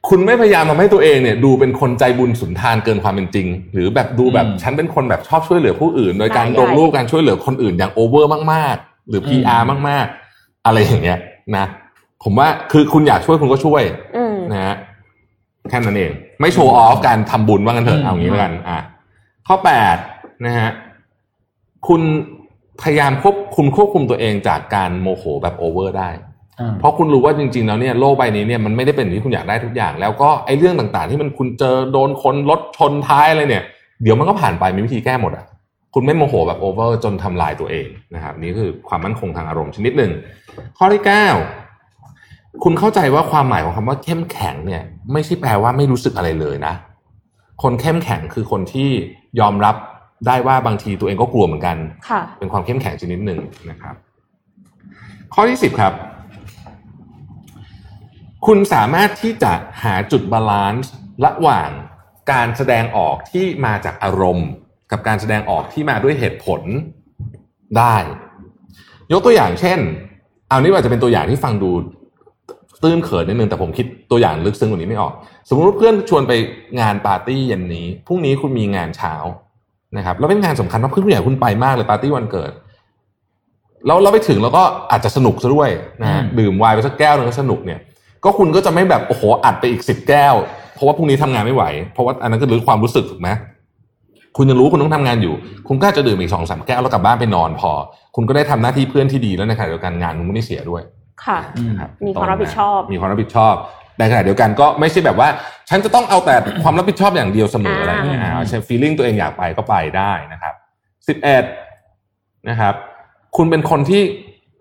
[0.09, 11.19] คุณไม่พยายามทำให้ตัวเองเนี่ย ดูเป็นคนใจบุญสุนทานเกินความเป็นจริง หรือแบบดูแบบอืมฉันเป็นคนแบบชอบช่วยเหลือผู้อื่น โดยการใหญ่ลงรูปการช่วยเหลือคนอื่นอย่างโอเวอร์มากๆ หรือ PR มากๆ อะไรอย่างเงี้ย
[11.57, 11.67] นะ
[12.23, 13.83] ผมว่าคือคุณอยากช่วยคุณก็ช่วย
[14.17, 14.77] อืมนะฮะ
[15.71, 18.79] แค่นั้นเอง ไม่โชว์ออฟการทำบุญว่ากันเถอือะมเอางี้แล้วกัน อะ
[19.47, 19.97] ข้อแปด
[20.47, 20.71] นะฮะ
[21.89, 22.03] คุณ
[22.83, 26.28] พยายามควบคุมควบคุมตัวเองจากการโมโหแบบโอเวอร์ได้อ่า
[26.79, 33.65] เพราะคุณรู้ว่าจริงๆแล้วเนี่ยโลกใบนี้เนี่ยมันไม่ได้เป็นอย่างที่คุณอยากได้ทุกอย่าง แล้วก็ไอ้เรื่องต่างๆ ที่มันคุณเจอโดนคนรถชนท้ายอะไรเนี่ย
[34.03, 35.45] เดี๋ยวมันก็ผ่านไปมีวิธีแก้หมดอะ
[35.95, 40.13] คุณไม่โมโหแบบโอเวอร์จนทำลายตัวเองนะครับนี่คือความมั่นคงทางอารมณ์ชนิดหนึ่ง
[40.79, 41.27] ข้อที่เก้า
[42.65, 44.83] คุณเข้าใจว่าความหมายของคำว่าเข้มแข็งเนี่ย
[45.13, 46.75] ไม่ใช่แปลว่าไม่รู้สึกอะไรเลยนะ
[47.63, 48.91] คนเข้มแข็งคือคนที่
[49.41, 49.77] ยอมรับ
[50.27, 51.77] ได้ว่าบางทีตัวเองก็กลัวเหมือนกัน
[52.09, 53.39] ค่ะเป็นความเข้มแข็งชนิดหนึ่ง
[53.71, 53.95] นะครับ
[55.35, 55.93] ข้อที่สิบครับ
[58.47, 60.93] คุณสามารถที่จะหาจุด balance
[61.25, 61.71] ระหว่าง
[62.33, 64.49] การแสดงออกที่มาจากอารมณ์
[64.91, 66.61] กับการแสดงออกที่มาด้วยเหตุผล
[67.79, 67.97] ได้
[69.13, 69.79] ยกตัวอย่างเช่น
[70.49, 71.71] เอานี่อาจจะเป็นตัวอย่างที่ฟังดู
[72.83, 75.13] ตื้นเขินนิดนึงแต่ผมคิดตัวอย่างลึกซึ้งกว่านี้ไม่ออก
[75.49, 76.33] สมมติว่าเพื่อนชวนไป
[76.81, 79.15] งานปาร์ตี้เย็นนี้พรุ่งนี้คุณมีงานเช้า
[79.97, 82.53] นะครับแล้วเป็นงานสำคัญมากเพื่อนผู้ใหญ่คุณไปมากเลยปาร์ตี้วันเกิด
[83.87, 85.71] แล้วเราไปถึงแล้วก็อาจจะสนุกซะด้วย
[86.03, 87.81] นะฮะอืมดื่มไวน์ไปสักแก้วหนึงก็สนุกเนี่ย
[88.25, 90.35] ก็คุณก็จะไม่แบบโอ้โหอัดไปอีกสิบแก้ว
[90.75, 93.29] เพราะว่าพรุ่งนี้ทำงานไม่ไหว เพราะว่าอันนั้นก็เรื่องความรู้สึกถูกไหม
[94.37, 95.35] คุณยังรู้ว่าคุณต้องทำงานอยู่
[95.69, 97.71] คุณก็อาจจะดื่มอีกสองสามแก้วแล้วกลับบ้านไปนอนพอ
[98.17, 100.83] คุณก็ได้ทำหน้าที่เพื่อนที่ดีแล้วในขณะเดียวกันงานคุณไม่ได้เสียด้วย
[101.25, 103.55] ค่ะอืมครับมีความรับผิดชอบ มีความรับผิดชอบ
[103.99, 105.29] ในขณะเดียวกันก็ไม่ใช่แบบว่า
[105.69, 110.55] ฉันจะต้องเอาแต่ความรับผิดชอบอย่างเดียวเสมออะไรอย่างเงี้ยอ่าอ่าใช่ feeling ตัวเองอยากไปก็ไปได้นะครับ
[111.09, 111.45] สิบเอ็ด
[112.49, 112.75] นะครับ
[113.37, 114.03] คุณเป็นคนที่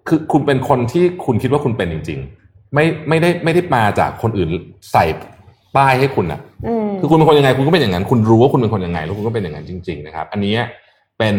[0.08, 4.50] คือคุณเป็นคนที่คุณคิดว่าคุณเป็นจริง ๆ ไม่ไม่ได้ไม่ได้มาจากคนอื่น
[4.92, 5.06] ใส่
[5.76, 10.54] ป้ายให้คุณอะอืมคือคุณเป็นคนยังไงคุณก็เป็นอย่างนั้น คุณรู้ว่าคุณเป็นคนยังไง แล้วคุณก็เป็นอย่างนั้นจริง ๆ นะครับ อันนี้
[11.20, 11.36] เป็น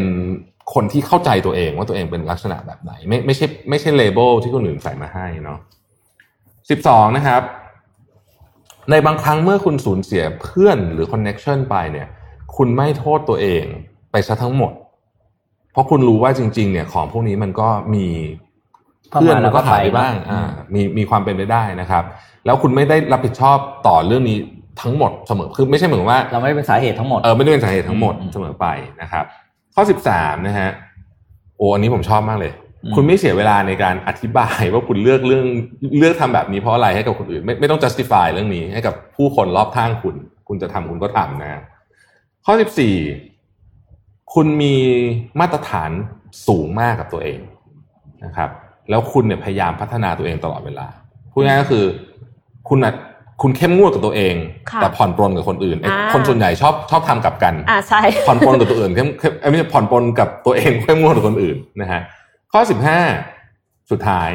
[0.74, 5.59] คนที่เข้าใจตัวเองว่าตัวเองเป็นลักษณะแบบไหน ไม่ไม่ใช่ไม่ใช่เลเบลที่คนอื่นใส่มาให้เนาะ
[6.70, 7.43] สิบสองนะครับ
[8.91, 12.09] ในบางครั้งเมื่อคุณสูญเสียเพื่อนหรือคอนเน็ชันไปเนี่ย
[12.57, 13.64] คุณไม่โทษตัวเอง
[14.11, 14.72] ไปซะทั้งหมด
[15.72, 18.07] เพราะคุณรู้ว่าจริง ๆ เนี่ยของพวกนี้มันก็มี
[19.11, 20.43] เข้าเพื่อนมามัแล้วนก็ก็หายไปไปบ้างเนอะอ่า
[20.75, 22.05] มีมีความเป็นไปได้นะครับ
[22.47, 24.39] แล้วคุณไม่ได้รับผิดชอบต่อเรื่องนี้
[24.83, 28.67] ทั้งหมดเสมอคือไม่ใช่เหมือนว่า เราไม่ได้เป็นสาเหตุทั้งหมดเออไม่ได้เป็นสาเหตุทั้งหมดอืมเสมอไป
[29.03, 29.25] นะครับ
[29.75, 30.71] ข้อสิบสามนะฮะ
[31.57, 32.53] โอ้อันนี้ผมชอบมากเลย
[32.85, 35.47] อืมคุณไม่เสียเวลาในการอธิบายว่าคุณเลือกเรื่อง
[35.99, 40.17] เลือกทำแบบนี้เพราะอะไรให้กับคนอื่น ไม่ไม่ต้อง justify เรื่องนี้ ให้กับผู้คนรอบข้างคุณ
[40.49, 41.63] คุณจะทำคุณก็ทำนะ
[42.45, 42.95] ข้อสิบสี่
[44.35, 44.75] คุณมี
[45.41, 45.91] มาตรฐาน
[46.47, 47.39] สูงมากกับตัวเอง
[48.25, 48.51] นะครับ
[48.91, 50.86] แล้วคุณเนี่ยพยายามพัฒนาตัวเองตลอดเวลา
[51.32, 51.84] พูดง่ายๆก็คือ
[52.68, 52.95] คุณน่ะ
[53.43, 54.34] คุณเข้มงวดกับตัวเอง
[54.70, 62.01] ค่ะแต่ผ่อนปรนกับคนอื่นไอ้อ่าคนส่วนใหญ่ชอบชอบทำกลับกันอ่าใช่ผ่อนปรนกับตัวอื่นเข้มเข้มเอ้ยไม่ใช่ผ่อนปรนกับตัวเองเข้มงวดกับคนอื่นนะฮะ
[62.53, 63.01] ข้อสิบห้า
[63.91, 64.30] สุดท้าย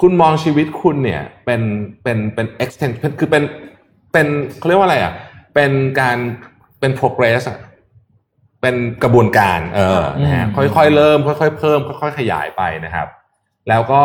[0.00, 1.60] คุณมองชีวิตคุณเนี่ยเป็น
[2.02, 3.42] เป็นเป็น extend คือเป็น
[4.12, 4.26] เป็น
[4.58, 5.12] เขาเรียกว่าอะไรอะ
[5.54, 5.70] เป็น
[6.00, 6.16] การ
[6.80, 7.58] เป็น progress อะ
[8.62, 13.06] เป็นกระบวนการ เออนะฮะอืมค่อยๆเริ่ม ค่อยๆเพิ่ม ค่อยๆขยายไปนะครับ
[13.68, 14.00] แล้วก็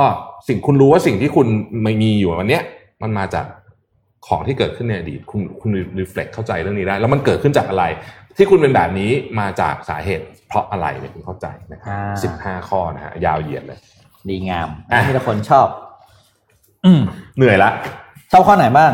[0.48, 1.48] สิ่งคุณรู้ว่าสิ่งที่คุณ
[1.84, 2.64] ไม่มีอยู่วันเนี้ย
[3.04, 3.46] มันมาจาก
[4.28, 7.84] ของที่เกิดขึ้นในอดีตคุณคุณรีเฟล็กเข้าใจเรื่องนี้ได้ แล้วมันเกิดขึ้นจากอะไร
[8.38, 13.80] ที่คุณเป็นแบบนี้มาจากสาเหตุ เพราะอะไรเนี่ยคุณเข้าใจนะครับอ่าสิบห้าข้อนะฮะยาวเหยียดเลย
[14.30, 15.68] ดีงามอะมีแต่คนชอบ
[16.86, 17.02] อืม
[17.38, 17.70] เหนื่อยละ
[18.32, 18.92] ชอบข้อไหนบ้าง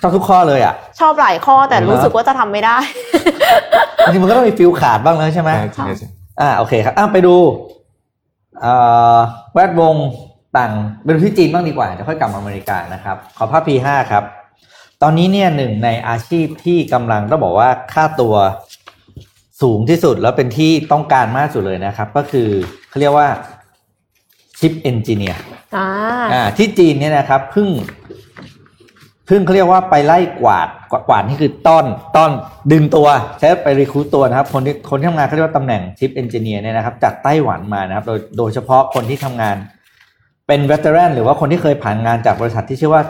[0.00, 2.76] ชอบทุกข้อเลยอะ ชอบหลายข้อแต่เหรอรู้สึกว่าจะทำไม่ได้
[4.04, 6.08] จริงๆมันก็ต้องมีฟิลขาดบ้างแล้วใช่ไหมใช่ใช่ใช่
[6.40, 7.63] อ่าโอเคครับอะไปดูเอ่อ
[9.54, 9.94] แวดวง
[10.56, 14.24] ต่างไปดูที่จีนบ้างดีกว่าเดี๋ยวค่อยกลับมาอเมริกานะครับ ขอภาพ P5 ครับ
[15.02, 18.34] ตอนนี้เนี่ยหนึ่งในอาชีพที่กำลังต้องบอกว่าค่าตัว
[19.62, 22.48] สูงที่สุดแล้วเป็นที่ต้องการมากสุดเลยนะครับ ก็คือ
[22.88, 23.28] เขาเรียกว่า
[24.58, 25.40] ชิปเอนจิเนียร์
[25.76, 25.88] อ่า
[26.32, 27.68] อ่าที่จีนเนี่ยนะครับเพิ่ง
[29.26, 31.84] เพิ่งเขาเรียกว่าไปไล่กวาดกวาดกวาดนี่คือต้อน
[32.16, 32.30] ต้อน
[32.72, 33.06] ดึงตัว
[33.38, 39.56] ใช้ไปรีคูดตัวนะครับ คนที่คนที่ทำงานเขาเรียกว่าตำแหน่งชิปเอนจิเนียร์เนี่ยนะครับจากไต้หวันมานะครับ โดยโดยเฉพาะคนที่ทำงาน
[40.48, 43.02] เป็นเวเท r รนหรือว่าคนที่เคยผ่านงานจากบริษัทที่ชื่อว่า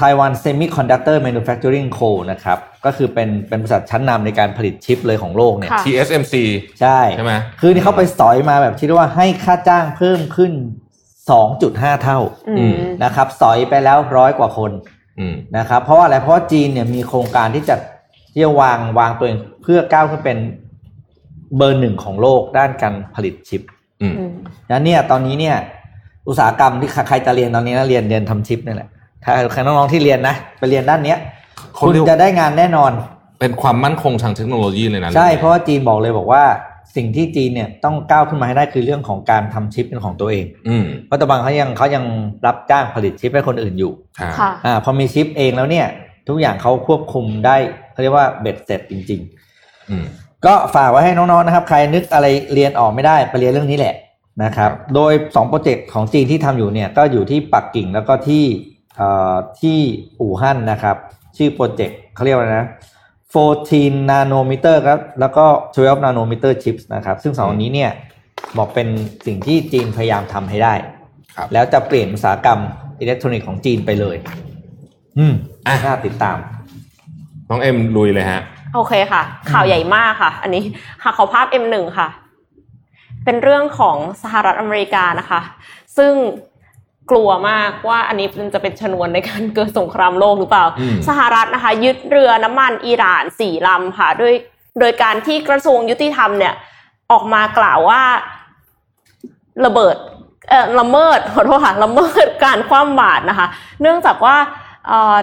[0.00, 6.34] Taiwan Semiconductor Manufacturing Co นะครับ ก็คือเป็นเป็นบริษัทชั้นนำในการผลิตชิปเลยของโลกเนี่ยค่ะ TSMC
[6.80, 10.52] ใช่ใช่ไหมคือนี่เขาไปสอยมาแบบที่เรียกว่าให้ค่าจ้างเพิ่มขึ้น
[11.32, 12.18] 2.5 เท่า
[12.58, 14.70] อืมนะครับสอยไปแล้วร้อยกว่าคน
[15.18, 17.76] อืมนะครับเพราะว่าอะไรเพราะว่าจีนเนี่ยมีโครงการที่จะ
[18.32, 20.38] ที่จะวางวางตัวเองเพื่อก้าวขึ้นเป็น
[21.56, 23.62] เบอร์หนึ่งของโลกด้านการผลิตชิป
[24.02, 24.32] อืมอืม
[24.68, 25.56] แล้วเนี่ยตอนนี้เนี่ย
[26.28, 28.88] อุตสาหกรรมที่ใครจะเรียนตอนนี้นะเรียนเรียนทำชิปนี่แหละ
[29.24, 31.18] ถ้าใครน้องๆที่เรียนนะไปเรียนด้านเนี้ย
[31.74, 32.92] เขาคุณเรียกจะได้งานแน่นอน
[33.40, 36.42] เป็นความมั่นคงทางเทคโนโลยีเลยนะใช่เพราะว่าจีนบอกเลยบอกว่า
[36.96, 42.04] สิ่งที่จีนเนี่ยต้องก้าวขึ้นมาให้ได้คือเรื่องของการทำชิปเป็นของตัวเอง อืมเพราะแต่บางเขายังเขายัง
[42.46, 45.86] รับจ้างผลิตชิปให้คนอื่นอยู่ค่ะค่ะอ่าพอมีชิปเองแล้วเนี่ย
[46.28, 47.56] ทุกอย่างเขาควบคุมได้
[47.92, 49.20] เขาเรียกว่าเบ็ดเสร็จจริง
[49.90, 53.94] อืมๆก็ฝากไว้ให้น้องๆนะครับ ใครนึกอะไรเรียนออกไม่ได้ไปเรียนเรื่องนี้แหละ
[54.44, 58.44] นะครับ โดย2โปรเจกต์ของจีนที่ทำอยู่เนี่ยก็อยู่ที่ปักกิ่งแล้วก็ที่
[58.96, 59.78] เอ่อที่
[60.20, 60.96] อู่ฮั่นนะครับ
[61.36, 62.68] ชื่อโปรเจกต์เขาเรียกว่าอะไรนะ
[63.42, 67.90] 14 nanometer ครับ แล้วก็ 12 nanometer chips นะครับ ซึ่งสองอันนี้เนี่ย
[68.56, 68.88] บอกเป็น
[69.26, 70.74] สิ่งที่จีนพยายามทำให้ได้
[71.36, 72.60] ครับแล้วจะเปลี่ยนอุตสาหกรรม
[73.00, 74.16] อิเล็กทรอนิกส์ของจีนไปเลย
[75.18, 75.34] อืม
[75.66, 76.36] อะน่าติดตาม
[77.48, 78.42] น้องเอ็มลุยเลยฮะ
[78.74, 80.62] โอเคค่ะ ข่าวใหญ่มากค่ะ อันนี้
[81.02, 82.08] ค่ะขอภาพ M1 ค่ะ
[83.24, 85.40] เป็นเรื่องของสหรัฐอเมริกานะคะ
[85.96, 86.12] ซึ่ง
[87.10, 94.34] กลัวมากว่าอันนี้มันจะเป็นชนวนในการเกิดสงครามโลกหรือเปล่าอืมสหรัฐนะคะ ยึดเรือน้ำมันอิหร่านสี่ลำค่ะโดย
[94.80, 96.54] โดยการที่กระทรวงยุติธรรมเนี่ย
[97.12, 98.02] ออกมากล่าวว่า
[99.66, 99.96] ระเบิด
[100.48, 103.46] เอ่อละเมิดขอโทษค่ะละเมิดการคว่ำบาตรนะคะ
[103.80, 104.36] เนื่องจากว่า
[104.86, 105.16] เอ่อ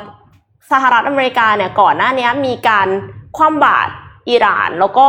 [0.72, 2.88] สหรัฐอเมริกาเนี่ยก่อนหน้านี้มีการ
[3.38, 3.92] คว่ำบาตร
[4.30, 5.08] อิหร่าน แล้วก็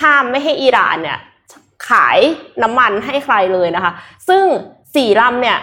[0.00, 1.18] ห้ามไม่ให้อิหร่านเนี่ย
[1.88, 2.18] ขาย
[2.62, 3.92] น้ำมันให้ใครเลยนะคะ
[4.28, 4.44] ซึ่ง
[4.94, 5.58] สี่ลำเนี่ย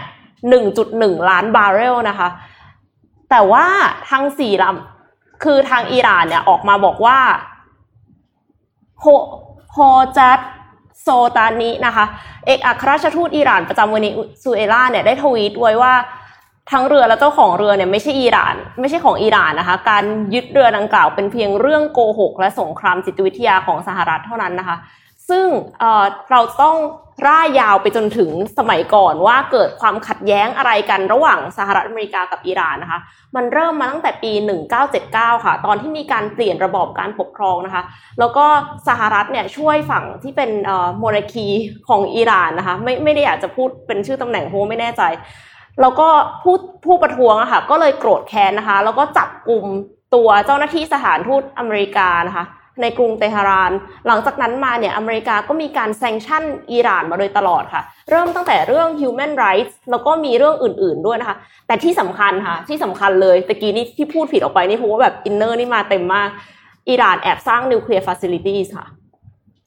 [0.50, 2.30] หนึ่งจุดหนึ่งล้านบาร์เรลนะคะ
[3.30, 3.66] แต่ว่า
[4.10, 7.20] ทั้งสี่ลำคือทางอิหร่านเนี่ยออกมาบอกว่า
[9.00, 9.06] โฮ
[9.74, 9.78] โฮ
[10.18, 10.40] จัด
[11.02, 12.06] โซตานินะคะ
[12.46, 14.08] เอกอัครราชทูตอิหร่านประจำเวเน
[14.44, 15.94] ซุเอลาเนี่ยได้ทวีตไว้ว่า
[16.72, 24.78] ทั้งเรือและเจ้าของเรือเนี่ยไม่ใช่อิหร่าน ไม่ใช่ของอิหร่านนะคะ การยึดเรือดังกล่าวเป็นเพียงเรื่องโกหก และสงครามจิตวิทยาของสหรัฐเท่านั้นนะคะ
[25.30, 25.48] ซึ่ง
[26.32, 26.78] เราต้อง
[27.28, 33.00] ร่ายยาวไปจนถึงสมัยก่อนว่าเกิดความขัดแย้งอะไรกันระหว่างสหรัฐอเมริกากับอิหร่านนะคะ
[33.36, 34.32] มันเริ่มมาตั้งแต่ปี
[34.90, 37.84] 1979 ค่ะ ตอนที่มีการเปลี่ยนระบอบการปกครองนะคะ
[38.20, 38.46] แล้วก็
[38.88, 40.52] สหรัฐเนี่ยช่วยฝั่งที่เป็น
[41.00, 41.48] โมนาคี
[41.88, 45.04] ของอิหร่านนะคะไม่ไม่ได้อยากจะพูดเป็นชื่อตำแหน่งเพราะไม่แน่ใจ
[45.82, 46.08] แล้วก็
[46.44, 46.56] ผู้
[46.86, 49.66] ผู้ประท้วงอะค่ะก็เลยโกรธแค้นนะคะ แล้วก็จับกลุ่ม
[50.16, 52.46] ตัวเจ้าหน้าที่สถานทูตอเมริกานะคะ
[52.82, 53.72] ในกรุงเตหะราน
[54.08, 66.30] หลังจากนั้นมาเนี่ยอเมริกาก็มีการ sanction อิหร่านมาโดยตลอดค่ะ เริ่มตั้งแต่เรื่อง human rights แล้วก็มีเรื่องอื่นๆด้วยนะคะ แต่ที่สำคัญค่ะ ที่สำคัญเลยตะกี้นี้ที่พูดผิดออกไปนี่เพราะว่าแบบ inner นี่มาเต็มมาก
[66.90, 68.86] อิหร่านแอบสร้างนิวเคลียร์ฟ a ซิลิตี้ค่ะ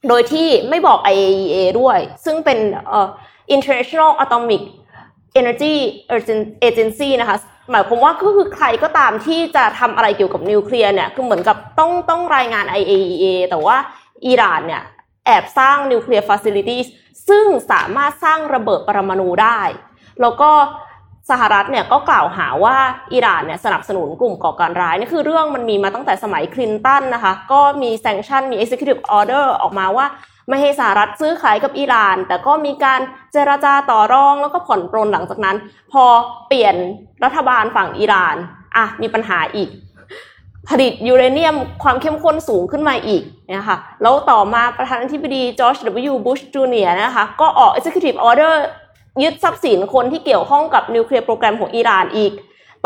[0.09, 3.07] โดยที่ไม่บอก IAEA ด้วย ซึ่งเป็นเอ่อ
[3.55, 4.61] International Atomic
[5.39, 5.75] Energy
[6.67, 7.37] Agency นะคะ
[7.71, 13.77] หมายความว่าก็คือใครก็ตามที่จะทำอะไรเกี่ยวกับนิวเคลียร์เนี่ยคือเหมือนกับต้องต้องรายงาน IAEA แต่ว่า
[14.25, 14.83] อิหร่านเนี่ย
[15.25, 16.81] แอบสร้างนิวเคลียร์ฟ a ซิลิตี้
[17.29, 19.59] ซึ่งสามารถสร้างระเบิดปรมาณูได้
[20.21, 20.49] แล้วก็
[21.29, 22.77] สหรัฐเนี่ยก็กล่าวหาว่า
[23.13, 30.05] อิหร่านเนี่ยสนับสนุนกลุ่มก่อการร้ายนี่คือเรื่องมันมีมาตั้งแต่สมัยคลินตันนะคะ ก็มี sanction มี executive order ออกมาว่า
[30.49, 33.01] ไม่ให้สหรัฐซื้อขายกับอิหร่าน แต่ก็มีการ
[33.33, 35.57] เจรจาต่อรองแล้วก็ผ่อนปรนหลังจากนั้น
[35.91, 36.03] พอ
[36.47, 36.75] เปลี่ยน
[37.23, 38.35] รัฐบาลฝั่งอิหร่าน
[38.75, 39.69] อะมีปัญหาอีก
[40.69, 43.23] ผลิตยูเรเนียมความเข้มข้นสูงขึ้นมาอีก
[43.55, 45.77] นะคะแล้วต่อมาประธานาธิบดีจอร์จ
[46.11, 46.13] W.
[46.25, 48.55] บุชจูเนียร์นะคะก็ออก executive order
[49.21, 52.33] ยึดทรัพย์สินคนที่เกี่ยวข้องกับ nuclear program ของอิหร่านอีก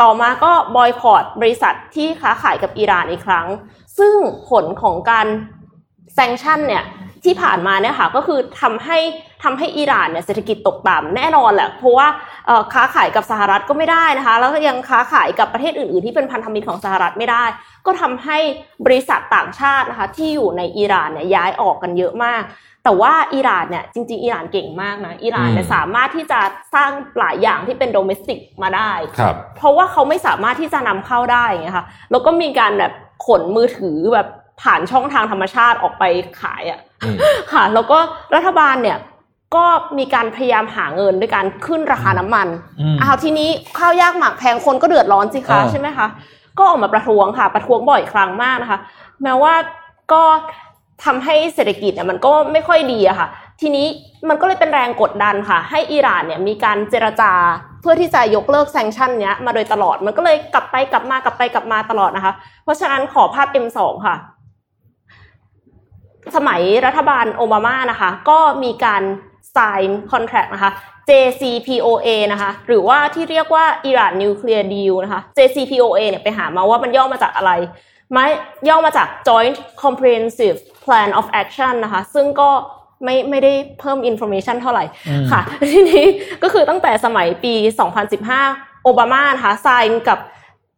[0.02, 3.46] ต่อมาก็บอยคอตบริษัทที่ค้าขายกับอิหร่านอีกครั้ง
[3.98, 4.14] ซึ่ง
[4.50, 5.26] ผลของการ
[6.14, 6.84] sanction เนี่ย
[7.24, 8.98] ที่ผ่านมาเนี่ยค่ะก็คือทำให้
[9.42, 12.08] ทำให้อิหร่านเนี่ยเศรษฐกิจตกต่ำแน่นอนแหละเพราะว่า
[12.72, 17.44] ค้าขายกับสหรัฐก็ไม่ได้นะคะ แล้วก็ยังค้าขายกับประเทศอื่น ๆ ที่เป็นพันธมิตรของสหรัฐไม่ได้
[17.86, 18.38] ก็ทำให้
[18.86, 22.42] บริษัทต่างชาตินะคะที่อยู่ในอิหร่านเนี่ยย้ายออกกันเยอะมาก
[22.84, 26.40] แต่ว่าอิหร่านเนี่ยจริง ๆ อิหร่านเก่งมากนะอิหร่านเนี่ยสามารถที่จะ
[26.74, 32.92] สร้างหลายอย่างที่เป็นโดเมสติกมาได้ครับเพราะว่าเขาไม่สามารถที่จะนำเข้าได้ไงคะแล้วก็มีการแบบ
[33.26, 34.28] ขนมือถือแบบ
[34.62, 36.04] ผ่านช่องทางธรรมชาติออกไป
[36.40, 36.91] ขายอะอืม
[37.52, 37.98] ค่ะแล้วก็
[38.34, 38.98] รัฐบาลเนี่ย
[39.54, 39.64] ก็
[39.98, 42.48] มีการพยายามหาเงินด้วยการขึ้นราคาน้ำมัน
[42.80, 43.48] อืมอ้าวทีนี้
[43.78, 46.06] ข้าวยากหมากแพงคนก็เดือดร้อนสิคะอ่าใช่ไหมคะ
[46.58, 48.78] ก็ออกมาประท้วงค่ะ ประท้วงบ่อยครั้งมากนะคะ
[49.22, 49.54] แม้ว่า
[50.12, 50.22] ก็
[51.04, 53.28] ทำให้เศรษฐกิจเนี่ยมันก็ไม่ค่อยดีอะค่ะ
[53.60, 53.86] ทีนี้
[54.28, 57.32] มันก็เลยเป็นแรงกดดันค่ะ ให้อิหร่านเนี่ยมีการเจรจา
[57.80, 62.32] เพื่อที่จะยกเลิกแซงชั่นเนี้ยมาโดยตลอดมันก็เลยกลับไปกลับมากลับไปกลับมาตลอดนะคะ
[62.64, 64.16] เพราะฉะนั้นขอภาพ M2 ค่ะ
[66.36, 69.02] สมัยรัฐบาลโอบามานะคะ ก็มีการ
[69.56, 70.72] sign contract นะคะ
[71.08, 77.52] JCPOA นะคะ หรือว่าที่เรียกว่า Iran Nuclear Deal นะคะ JCPOA เนี่ยไปหามาว่ามันย่อมาจากอะไร
[78.12, 78.26] ไม่
[78.68, 82.50] ย่อมาจาก Joint Comprehensive Plan of Action นะคะ ซึ่งก็
[83.04, 85.40] ไม่ไม่ได้เพิ่ม information เท่าไหร่อืมค่ะ
[85.72, 86.04] ทีนี้
[86.42, 87.54] ก็คือตั้งแต่สมัยปี
[88.20, 90.18] 2015 โอบามานะคะ sign กับ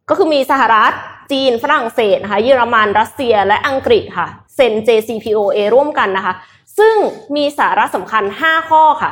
[0.09, 0.91] ก็คือมีสหรัฐ
[1.31, 6.33] จีน ฝรั่งเศสนะคะเยอรมัน รัสเซีย และอังกฤษค่ะ เซ็น JCPOA ร่วมกันนะคะ
[6.77, 6.95] ซึ่ง
[7.35, 9.11] มีสาระสำคัญ 5 ข้อค่ะ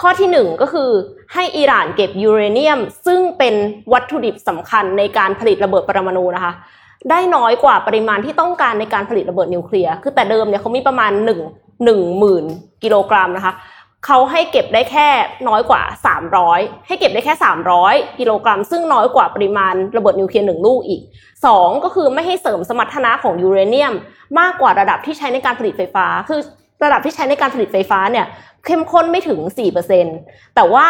[0.00, 0.90] ข้อที่ 1 ก็คือ
[1.34, 3.54] ให้อิหร่านเก็บยูเรเนียม ซึ่งเป็น
[3.92, 6.52] วัตถุดิบสำคัญในการผลิตระเบิดปรมาณูนะคะ
[7.10, 11.28] ได้น้อยกว่าปริมาณที่ต้องการในการผลิตระเบิดนิวเคลียร์ คือแต่เดิมเนี่ยเขามีประมาณ 1
[11.68, 12.44] 1หมื่น
[12.82, 13.52] กิโลกรัมนะคะ
[14.06, 15.08] เขาให้เก็บได้แค่
[15.48, 15.82] น้อยกว่า
[16.34, 17.34] 300 ให้เก็บได้แค่
[17.76, 21.02] 300 กิโลกรัม ซึ่งน้อยกว่าปริมาณระเบิดนิวเคลียร์หนึ่งลูกอีก
[21.42, 23.94] 2 ก็คือไม่ให้เสริมสมรรถนะของยูเรเนียม
[24.38, 26.40] มากกว่าระดับที่ใช้ในการผลิตไฟฟ้า คือ
[26.84, 28.26] ระดับที่ใช้ในการผลิตไฟฟ้าเนี่ย
[28.66, 29.38] เข้มข้นไม่ถึง
[29.98, 30.86] 4%แต่ว่า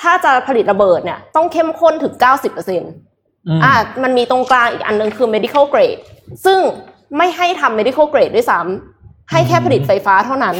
[0.00, 3.72] ถ้าจะผลิตระเบิดเนี่ยต้องเข้มข้นถึง 90%อืมอะ
[4.02, 6.00] มันมีตรงกลางอีกอันหนึงคือ medical grade
[6.44, 6.58] ซึ่ง
[7.16, 10.56] ไม่ให้ทำ medical grade ด้วยซ้ำให้แค่ผลิตไฟฟ้าเท่านั้น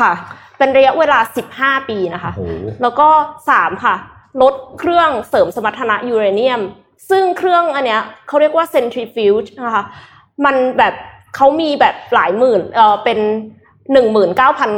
[0.00, 0.12] ค่ะ
[0.58, 1.18] เป็นระยะเวลา
[1.54, 3.08] 15 ปีนะคะโอ้โหแล้วก็
[3.50, 3.94] สามค่ะ
[4.42, 6.60] ลดเครื่องเสริมสมรรถนะยูเรเนียม
[7.10, 9.84] ซึ่งเครื่องอันเนี้ยเขาเรียกว่า centrifuge นะคะ
[10.44, 10.94] มันแบบ
[11.36, 13.18] เขามีแบบหลายหมื่นเออเป็น
[13.92, 14.70] หนึ่งหมื่นเก้าพัน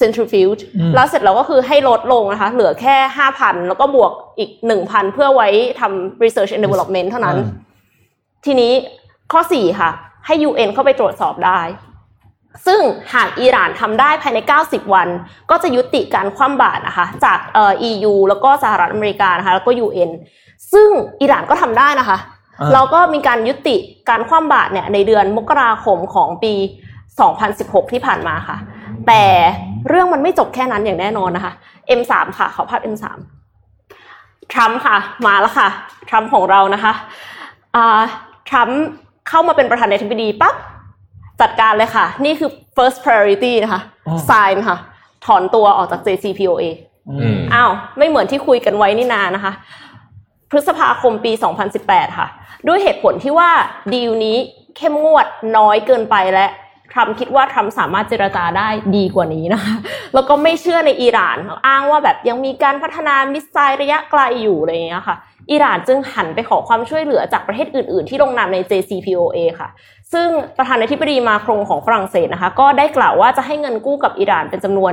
[0.00, 5.48] centrifuge อืมแล้วเสร็จแล้วก็คือให้ลดลงนะคะ เหลือแค่ห้าพันแล้วก็บวกอีกหนึ่งพันเพื่อไว้
[5.80, 7.48] ทำ research and development เท่านั้นอืม
[8.46, 8.72] ทีนี้
[9.32, 9.90] ข้อ 4 ค่ะ
[10.26, 11.60] ให้ UN เข้าไปตรวจสอบได้
[12.66, 12.80] ซึ่ง
[13.14, 15.08] หากอิหร่านทำได้ภายใน 90 วัน
[15.50, 20.10] ก็จะยุติการคว่ำบาตรนะคะ จากเอ่อ EU แล้วก็สหรัฐอเมริกานะคะแล้วก็ UN
[20.72, 20.88] ซึ่ง
[21.20, 22.18] อิหร่านก็ทำได้นะคะ
[22.60, 23.76] อ่าเราก็มีการยุติ
[24.08, 26.54] การคว่ำบาตรเนี่ยในเดือนมกราคมของปี
[27.18, 28.56] 2016 ที่ผ่านมาค่ะ
[29.06, 29.24] แต่
[29.88, 31.52] เรื่องมันไม่จบแค่นั้นอย่างแน่นอนนะคะ
[31.98, 33.04] M3 ค่ะขอภาพ M3
[34.52, 34.96] ทรัมป์ค่ะ
[35.26, 35.68] มาแล้วค่ะ
[36.08, 36.92] ทรัมป์ของเรานะคะ
[37.76, 38.02] อ่า
[38.48, 38.80] ทรัมป์
[39.28, 40.54] เข้ามาเป็นประธานาธิบดีปั๊บ
[41.40, 44.76] จัดการเลยค่ะ นี่คือ first priority นะคะอ๋อ sign ค่ะ
[45.24, 46.64] ถอนตัวออกจาก JCPOA
[47.10, 49.52] อืมอ้าวไม่เหมือนที่คุยกันไว้นี่นานะคะ
[50.50, 51.32] พฤษภาคมปี
[51.74, 52.28] 2018 ค่ะ
[52.68, 53.50] ด้วยเหตุผลที่ว่า
[53.92, 54.36] ดีลนี้
[54.76, 55.26] เข้มงวด
[55.56, 56.46] น้อยเกินไปและ
[56.92, 59.74] ทรัมป์คิดว่าทรัมป์สามารถเจรจาได้ดีกว่านี้นะคะ
[60.14, 61.36] แล้วก็ไม่เชื่อในอิหร่าน
[61.66, 65.16] อ้างว่าแบบยังมีการพัฒนามิสไซล์ระยะไกลอยู่อะไรอย่างเงี้ยค่ะ
[65.50, 69.68] อิหร่านจึงหันไปขอความช่วยเหลือจากประเทศอื่น ๆ ที่ลงนามใน JCPOA ค่ะ
[70.12, 70.28] ซึ่ง
[70.58, 74.92] ประธานาธิบดีมาครงของฝรั่งเศสนะคะ ก็ได้กล่าวว่าจะให้เงินกู้กับอิหร่านเป็นจำนวน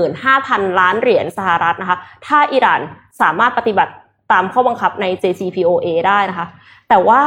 [0.00, 2.80] 15,000 ล้านเหรียญสหรัฐนะคะ ถ้าอิหร่าน
[3.20, 3.92] สามารถปฏิบัติ
[4.32, 6.46] ตามข้อบังคับใน JCPOA ได้นะคะ
[6.88, 7.22] แต่ว่า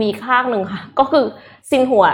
[0.00, 1.24] มีข้างหนึ่งค่ะ ก็คือ
[1.70, 2.04] ซินหัว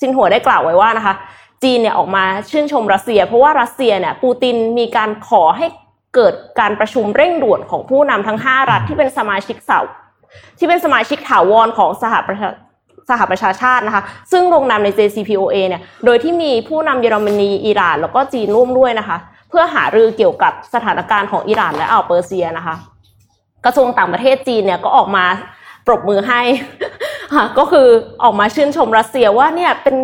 [0.00, 1.14] ซินหัวได้กล่าวไว้ว่านะคะ
[1.62, 5.66] จีนเนี่ยออกมาชื่นชมรัสเซีย เพราะว่ารัสเซียเนี่ยปูตินมีการขอให้
[6.14, 9.80] เกิดการประชุมเร่งด่วนของผู้นำทั้ง 5 รัฐที่เป็นสมาชิกเสา
[10.58, 12.48] ที่เป็นสมาชิกถาวรของสหประชา
[13.10, 14.02] สหประชาชาตินะคะ
[14.32, 19.16] ซึ่งลงนามใน JCPOA เนี่ย โดยที่มีผู้นำเยอรมนี อิหร่าน แล้วก็จีนร่วมด้วยนะคะ
[19.48, 22.76] เพื่อหารือเกี่ยวกับสถานการณ์ของอิหร่านและอ่าวเปอร์เซียนะคะ
[23.64, 25.24] กระทรวงต่างประเทศจีนเนี่ยก็ออกมา
[25.86, 26.40] ปรบมือให้
[27.58, 27.88] ก็คือ
[28.24, 29.96] ออกมาชื่นชมรัสเซียว่าเนี่ยเป็น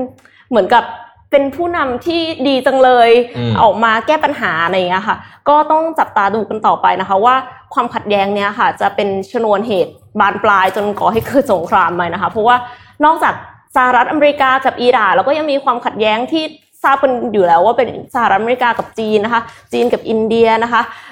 [0.50, 0.84] เหมือนกับ
[1.32, 5.16] เป็นผู้นำที่ดีจังเลยอืมออกมาแก้ปัญหาอะไรอย่างเงี้ยค่ะ
[5.48, 7.34] ก็ต้องจับตาดูกันต่อไปนะคะว่า
[7.74, 12.56] ความขัดแย้งเนี้ยค่ะ จะเป็นชนวนเหตุบานปลายจนก่อให้เกิดสงครามไหมนะคะ เพราะว่า
[13.04, 13.34] นอกจาก
[13.76, 16.44] สหรัฐอเมริกากับอิหร่านแล้วก็ยังมีความขัดแย้งที่
[16.82, 20.92] ทราบกันอยู่แล้วว่าเป็นสหรัฐอเมริกากับจีนนะคะ จีนกับอินเดียนะคะเอ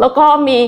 [0.00, 0.58] แล้วก็มี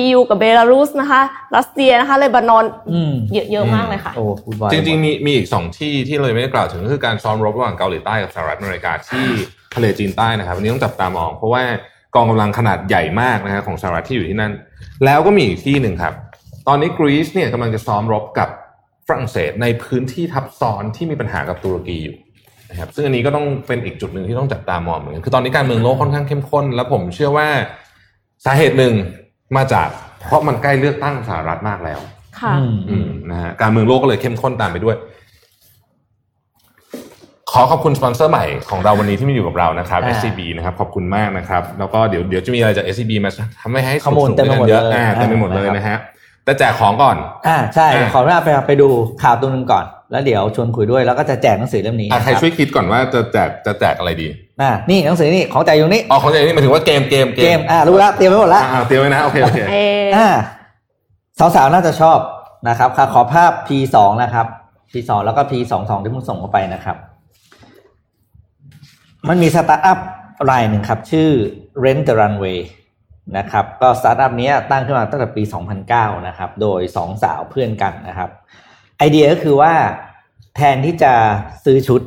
[0.00, 1.20] EU กับเบลารุสนะคะ
[1.56, 9.26] รัสเซียนะคะเลบานอนอืมเยอะเยอะมากเลยค่ะโอ้พูดบ่อยจริงๆมีมีอีกสองที่ที่เรายังไม่ได้กล่าวถึงก็คือการซ้อมรบระหว่างเกาหลีใต้กับสหรัฐอเมริกาที่
[9.74, 11.62] ทะเลจีนใต้นะครับวันนี้ต้องจับตามอง เพราะว่า
[12.14, 14.52] กองกำลังขนาดใหญ่มากนะฮะของสหรัฐที่อยู่ที่นั่น
[15.04, 16.14] แล้วก็มีอีกที่หนึ่งครับ
[16.68, 18.48] ตอนนี้กรีซเนี่ยกำลังจะซ้อมรบกับ
[19.06, 22.16] ฝรั่งเศสในพื้นที่ทับซ้อนที่มีปัญหากับตุรกีอยู่
[22.70, 27.48] นะครับซึ่งอันนี้ก็ต้องเป็นอีกจุดหนึ่งที่ต้องจับตามองเหมือนกันคือตอนนี้การเมืองโลกค่อนข้างเข้มข้น และผมเชื่อว่า
[28.44, 28.92] สาเหตุหนึ่ง
[29.56, 29.88] มาจาก
[30.26, 32.00] เพราะมันใกล้เลือกตั้งสหรัฐมากแล้ว
[32.40, 34.96] ค่ะอืมอืมนะฮะการเมืองโลกก็เลยเข้มข้นตามไปด้วย
[37.52, 43.30] ขอขอบคุณสปอนเซอร์ใหม่ของเราวันนี้ที่มาอยู่กับเรานะครับอ่า SCB นะครับ ขอบคุณมากนะครับ แล้วก็เดี๋ยวเดี๋ยวจะมีอะไรจาก SCB มา
[43.60, 45.98] ทำให้ให้ข้อมูลสนุกๆเต็มไปหมดเยอะเลยอ่าเต็มไปหมดเลยอ่านนะฮะ
[46.48, 47.16] แต่แจกของก่อน
[47.48, 48.88] อ่าใช่อ่าขออนุญาตไปไปดู
[49.22, 54.28] ข่าวตัวหนึงก่อน แล้วเดี๋ยวชวนคุยด้วยแล้วก็จะแจกหนังสือเล่มนี้อะใครนะบช่วยคิดก่อนว่าจะแจกจะแจกอะไรดี
[54.60, 60.28] อ่านี่หนังสือนี่ของใจอยู่นี่อ๋อของใจนี่หมายถึงว่าเกมเกมเกมอ่ารู้แล้วเตรียมไว้หมดแล้วอ่าเตรียมไว้นะโอเคโอเคเอออ่า
[61.56, 62.18] สาวๆน่าจะชอบ
[62.68, 64.46] นะครับค่ะขอภาพ P2 นะครับ
[64.90, 66.96] P2 แล้วก็ P22 ที่มึงส่งเข้าไปนะครับ
[69.28, 69.98] มันมีสตาร์ทอัพ
[70.50, 71.28] รายหนึ่งครับ ชื่อ
[71.84, 72.58] Rent the Runway
[73.36, 75.42] นะครับก็สตาร์ทอัพเนี้ยตั้งขึ้นมาตั้งแต่ปี
[75.84, 78.30] 2009 นะครับ โดยสองสาวเพื่อนกันนะครับ
[78.98, 79.72] ไอเดียก็คือว่า
[80.56, 81.12] แทนที่จะ
[81.64, 82.02] ซื้อชุด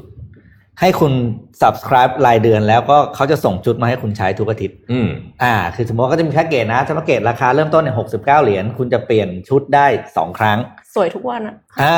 [0.80, 1.14] ให้คุณ
[1.62, 5.10] subscribe รายเดือนแล้วก็เขาจะส่งชุดมาให้คุณใช้ทุกอาทิตย์ อืม
[5.44, 9.86] อ่า คือสมมติว่าก็จะมีแพ็กเกจนะแพ็กเกจราคาเริ่มต้นเนี่ยหกสิบเก้าเหรียญ คุณจะเปลี่ยนชุดได้
[10.18, 10.58] สองครั้ง
[10.96, 11.96] สวยทุกวันอะอ่า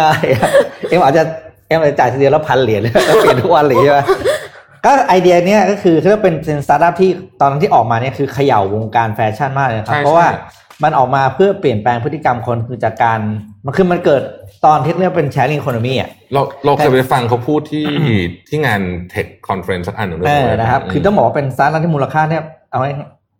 [0.89, 1.23] เอ็มอาจจะ
[1.67, 3.99] เอ็มอาจจะจ่ายทีเดียวแล้วพันเหรียญแล้วเปลี่ยนทุกวันเลยใช่ไหม
[4.85, 10.39] ก็ไอเดียเนี้ยก็คือคือเป็นเป็นสตาร์ทอัพที่ตอนนั้นที่ออกมาเนี่ยคือเขย่าวงการแฟชั่นมากเลยนะครับใช่เพราะว่าใช่
[10.83, 13.19] มันออกมาเพื่อเปลี่ยนแปลงพฤติกรรมคนคือจากการ
[13.65, 14.21] มันคือมันเกิด
[14.65, 17.85] ตอนที่เรียกเป็นแชร์ลิง e ค o นมีอะเราเราเคยไปฟังเขาพูดที่
[18.49, 18.81] ที่งาน
[19.13, 22.89] Tech Conference สักอันหนึ่งด้วยเออใช่ไหมนะครับ คือต้องบอกว่าเป็นสตาร์ทอัพที่มูลค่าเนี่ยเอาไว้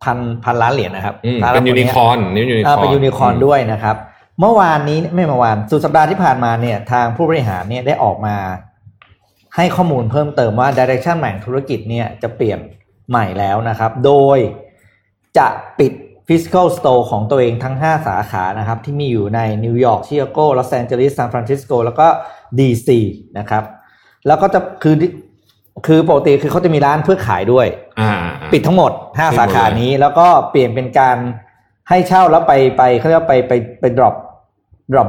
[0.03, 3.95] พันพันล้านเหรียญนะครับอืมสตาร์ทเป็นพยูนิคอร์นนี่ยูนิคอร์นอ่าเป็นยูนิคอร์นด้วยนะครับ
[4.39, 8.35] เมื่อวานนี้ไม่เมื่อวานสุดสัปดาห์ที่ผ่านมาเนี่ยทางผู้บริหารเนี่ยได้ออกมา
[9.55, 12.59] ให้ข้อมูลเพิ่มเติมว่า direction ใหม่ของธุรกิจเนี่ยจะเปลี่ยน
[13.09, 14.37] ใหม่แล้วนะครับ โดย
[15.37, 15.47] จะ
[15.79, 15.93] ปิด
[16.27, 22.07] Physical Store ของตัวเองทั้ง 5 สาขานะครับ ที่มีอยู่ในนิวยอร์กชิคาโกลอสแอนเจลิสซานฟรานซิสโกแล้วก็
[22.59, 22.99] DC
[23.39, 23.63] นะครับ
[24.27, 24.95] แล้วก็จะคือ
[25.87, 27.67] คือปกติคือเขาจะมีร้านเพื่อขายด้วย
[27.99, 28.11] อ่า
[28.53, 31.17] ปิดทั้งหมดปิดหมด 5 สาขานี้ แล้วก็เปลี่ยนเป็นการ
[31.89, 34.15] ให้เช่าแล้วไปไปเขาเรียกว่าไปไปไป drop drop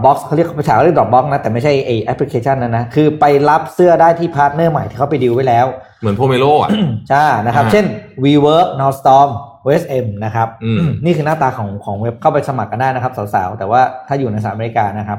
[0.05, 5.67] box เขาเรียกภาษาเขาเรียก drop box นะ แต่ไม่ใช่ไอ้แอปพลิเคชันนั้นนะ คือไปรับเสื้อได้ที่พาร์ทเนอร์ใหม่ที่เขาไปดีลไว้แล้ว
[6.01, 6.71] เหมือน Pomelo อะ
[7.11, 7.85] ใช่นะครับอ่าเช่น
[8.25, 9.31] WeWork Nordstrom
[9.65, 15.19] OSM นะครับอืมนี่คือหน้าตาของของเว็บเข้าไปสมัครกันได้นะครับ สาวๆ แต่ว่าถ้าอยู่ในสหรัฐอเมริกานะครับ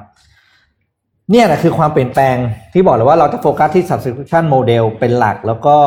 [1.32, 2.36] เนี่ยนะคือความเปลี่ยนแปลง
[2.74, 5.78] ที่บอกเลยว่าเราจะโฟกัสที่ subscription model เป็นหลักแล้วก็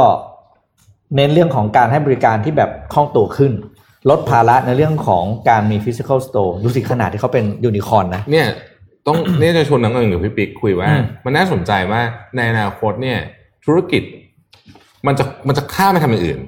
[1.16, 3.52] เน้นเรื่องของการให้บริการที่แบบคล่องตัวขึ้น
[4.10, 8.46] ลดภาระในเรื่องของการมี physical store ดูสิขนาดที่เขาเป็นยูนิคอร์นนะ เนี่ย
[9.06, 12.00] ต้องเนี่ยจะชวนน้องเอิงกับพี่ปิ๊กคุยว่าอืมมันน่าสนใจว่า
[12.36, 13.18] ในอนาคตเนี่ย
[13.64, 14.02] ธุรกิจ
[15.06, 16.40] มันจะมันจะข้ามไปทำอย่างอื่น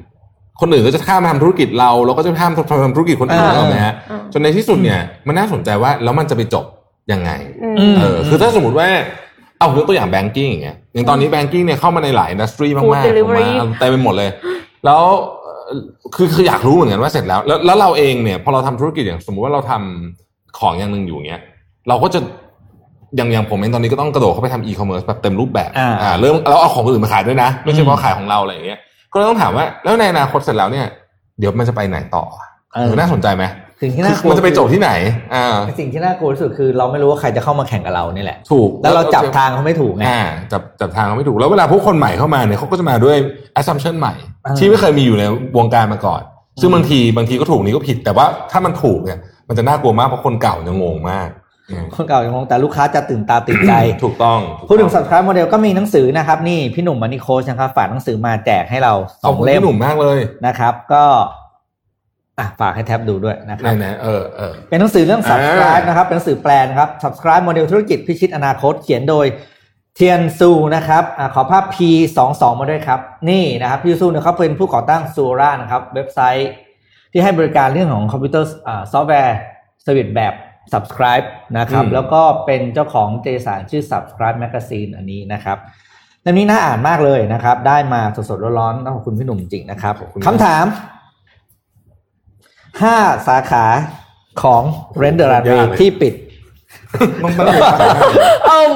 [0.61, 2.53] คนอื่นก็จะข้ามมาทำธุรกิจเราเราก็จะข้าม
[2.85, 6.65] ทำธุรกิจคนอื่นอ่าเอาไหมฮะอ่าจนในที่สุดเนี่ย มันน่าสนใจว่าแล้วมันจะไปจบ
[7.13, 7.31] ยังไง
[7.63, 8.89] อืมมเออคือถ้าสมมติว่า
[9.59, 14.31] เอายกตัวอย่าง banking อย่างเงี้ยอย่างตอนนี้ banking เนี่ยเข้ามาในหลาย industry มาก Food ๆผมว่าเต็มไปหมดเลย
[14.85, 15.03] แล้ว
[15.40, 15.40] เอ่อ
[16.15, 21.43] คือคืออยากรู้เหมือนกันว่าเสร็จแล้ว แล้วแล้วเราเองเนี่ยพอเราทำธุรกิจอย่างสมมุติว่าเราทำของอย่างหนึ่งอยู่เงี้ย
[21.89, 22.21] เราก็จะ
[23.17, 25.71] อย่างอย่างผมเองตอนนี้ก็ต้องกระโดดเข้าไปทำอีคอมเมิร์ซแบบเต็มรูปแบบ
[26.03, 28.79] อ่าเริ่มแล้วเอาของคนอื่นมาขายด้วยนะ ไม่ใช่อืมเฉพาะขายของเราอะไรอย่างเงี้ย
[29.13, 30.87] ก็เลยต้องถามว่า แล้วในอนาคตเสร็จแล้วเนี่ย
[31.39, 32.25] เดี๋ยวมันจะไปไหนต่อ
[32.75, 33.45] เออน่าสนใจไหม
[33.83, 34.91] สิ่งที่คืน่าอกลัวมันจะไปจบที่ไหน
[35.35, 35.47] อ่า
[35.81, 40.21] สิ่งที่น่ากลัวที่สุดคือเราไม่รู้ว่าใครจะเข้ามาแข่งกับเรานี่แหละ ถูก แล้วเราจับทางเขาไม่ถูกไงอ่า
[40.53, 43.17] จับจับทางเขาไม่ถูก แล้วเวลาพวกคนใหม่เข้ามาเนี่ยเขาก็จะมาด้วย
[43.61, 44.15] assumption ใหม่
[44.47, 45.25] อ่าที่ไม่เคยมีอยู่ใน
[45.57, 46.23] วงการมาก่อน
[46.61, 49.19] ซึ่งบางทีบางทีก็ถูกนี้ก็ผิด แต่ว่าถ้ามันถูกเนี่ย
[49.49, 51.29] มันจะน่ากลัวมากเพราะคนเก่าจะงงมาก
[51.71, 53.73] อืมคนเก่ายังงงแต่ลูกค้าจะตื่นตาตื่นใจ
[54.05, 61.05] ถูกต้องพูดถึง subscribe model ก็มีหนังสือนะครับ นี่พี่หนุ่มมานิโคชนะครับฝากหนังสือมาแจกให้เราสองเล่มพี่หนุ่มมากเลยนะครับ ก็
[62.41, 69.27] อะฝากให้แท็บดูด้วยนะครับไหนๆเออเออเป็นหนังสือเรื่องอ่า subscribe นะครับ เป็นหนังสือแปลนะครับ subscribe model ธุรกิจพิชิตอนาคต เขียนโดย
[70.01, 71.77] Tien Tzuo นะครับอาขอภาพ P
[72.17, 76.51] 2 2มาด้วยครับ นี่นะครับพี่ Tzuo เนี่ยเขาเป็นผู้ก่อตั้ง Zuora นะครับ เว็บไซต์
[77.13, 78.49] ที่ให้บริการเรื่องของคอมพิวเตอร์
[78.93, 79.37] ซอฟต์แวร์
[79.87, 80.35] สวิตแบบ
[80.73, 81.27] subscribe
[81.59, 85.59] นะครับอืมแล้วก็เป็นเจ้าของวารสารชื่อ subscribe magazine อันนี้นะครับ
[86.23, 90.65] เล่มนี้น่าอ่านมากเลยนะครับ ได้มาสดๆร้อนๆต้องขอบคุณพี่หนุ่มจริงนะครับขอบคุณคำถาม
[92.83, 92.97] ห้า
[93.29, 93.65] สาขา
[94.43, 94.63] ของ
[95.03, 96.15] Render Runway ที่ปิด
[97.23, 98.03] มันมันเป็นอะไรนะ
[98.47, 98.75] เอิม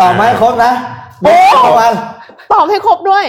[0.00, 0.72] ต่อไม่ครบนะ
[1.22, 1.36] โอ้
[1.78, 1.92] วัน
[2.52, 3.24] ตอบให้ครบด้วย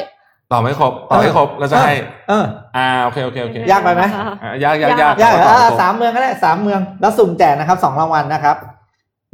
[0.51, 1.93] ตอบไม่ครบตอบให้ครบแล้วจะให้
[2.29, 2.45] เออ
[2.77, 4.03] อ่าโอเคโอเคโอเคยากไปไหม
[4.43, 8.55] อะยากยากยากยากเหรอตอบให้อ่าครบสามเมืองก็ได้สามเมือง แล้วสุ่มแจกนะครับสองรางวัลนะครับ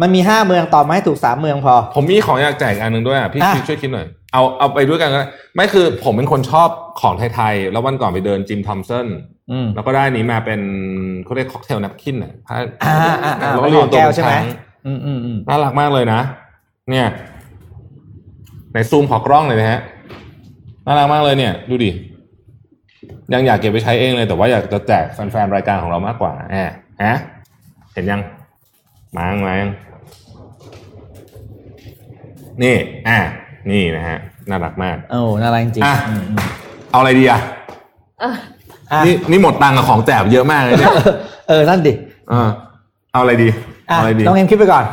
[0.01, 6.69] มันมีห้าเมืองตอบมาให้ถูกสามเมืองพอ ผมมีของอยากแจกอันหนึ่งด้วยอะพี่อะพี่ช่วยคิดหน่อย เอาเอาไปด้วยกันก็ได้ไม่คือผมเป็นคนชอบ
[7.01, 9.07] ของไทยๆ แล้ววันก่อนไปเดินจิมทอมสัน
[9.51, 10.61] อืมแล้วก็ได้อันนี้มาเป็น
[11.25, 14.43] เขาเรียกค็อกเทลนัปคินอะผ้าอ่าอ่าอ่าแล้วเป็ก็นเรีขยองงตัวแก้วเป็นใช่ไหมช้าง
[14.85, 16.19] อืมอืมอืมน่ารักมากเลยนะ
[16.89, 17.07] เนี่ย
[18.73, 19.79] ในซูมขอกล้องเลยนะฮะ
[20.85, 21.91] น่ารักมากเลยเนี่ย ดูดิ
[23.33, 26.71] ยังอยากเก็บไปใช้เองเลยแต่ว่าอยากจะแจกแฟนๆรายการของเรามากกว่าแอบ
[27.03, 27.15] ฮะ
[27.93, 28.21] เห็นยัง
[29.15, 29.71] มายังมายัง
[32.63, 32.75] นี่
[33.07, 33.19] อะ
[33.71, 34.17] นี่นะฮะ
[34.49, 36.39] น่ารักมากโอ้น่ารักจริงอะๆอืมอืม
[36.91, 37.39] เอาอะไรดีอะ
[38.23, 38.31] อะ
[39.05, 40.95] นี่นี่หมดตังค์กับของแจกเยอะมากเลยเนี่ย
[41.49, 41.93] เออนั่นดิ
[42.29, 42.49] เออ
[43.13, 43.47] เอาอะไรดี
[43.89, 44.85] อะเอาอะไรดีน้องเอ็มคิดไปก่อน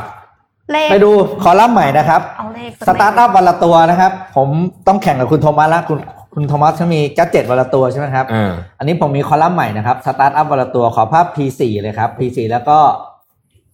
[0.71, 1.11] เลขไปดู
[1.43, 4.47] คอลัมน์ใหม่นะครับเอาเลขสตาร์ทอัพวันละตัวนะครับ ผม
[4.87, 5.99] ต้องแข่งกับคุณโทมัสแล้วคุณ
[6.33, 12.77] คุณโทมัสเขามีแกดเจ็ตวันละตัวใช่ไหมครับเอออันนี้ผมมีคอลัมน์ใหม่นะครับสตาร์ทอัพวันละตัวขอภาพ P4 เลยครับ P4 แล้วก็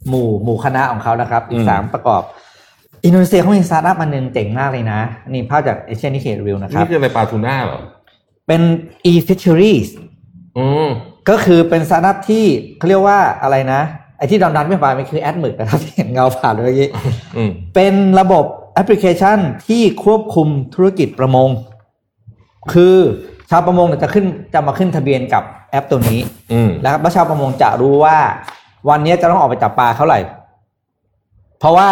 [0.09, 2.21] หมู่หมู่คณะของเขานะครับ อีกสามประกอบ
[3.05, 7.81] อินโดนีเซียเขามีสตาร์ทอัพอันหนึ่งเจ๋งมากเลยนะ นี่ภาพจาก Asia Nikkei Review นะครับ นี่คืออะไรปลาทูน่าเหรอ
[8.47, 8.61] เป็น
[9.11, 9.89] eFishery
[10.57, 10.87] อืม
[11.29, 12.45] ก็คือเป็นสตาร์ทอัพที่
[12.77, 13.81] เขาเรียกว่าอะไรนะ
[14.17, 16.89] ไอ้ที่ดำๆไม่ผ่านมันคือแอดมึกนะครับที่เห็นเงาผ่านเมื่อกี้
[17.37, 19.37] อืมเป็นระบบแอปพลิเคชัน
[19.67, 21.49] ที่ควบคุมธุรกิจประมง
[22.73, 22.97] คือ
[23.49, 26.19] ชาวประมงเนี่ยจะขึ้นจะมาขึ้นทะเบียนกับแอปตัวนี้
[26.53, 28.17] อืมนะครับแล้วชาวประมงจะรู้ว่า
[28.89, 30.19] วันนี้จะต้องออกไปจับปลาเท่าไหร่
[31.59, 31.89] เพราะว่า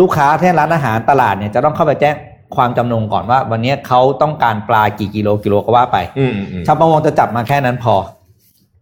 [0.00, 2.14] ลูกค้าที่ร้านอาหารตลาดเนี่ยจะต้องเข้าไปแจ้ง
[2.56, 7.94] ความจำนงก่อนว่า วันนี้เขาต้องการปลากี่กิโลกิโลก็ว่าไปอืมอืมอืมชาวประมงจะจับมาแค่นั้นพอ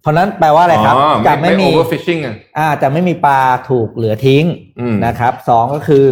[0.02, 4.44] เพราะฉะนั้นแปลว่าอะไรครับอ๋อจะไม่มี overfishing อะอ่าจะไม่มีปลาถูกเหลือทิ้ง
[4.80, 6.06] อืมนะครับสองก็คือ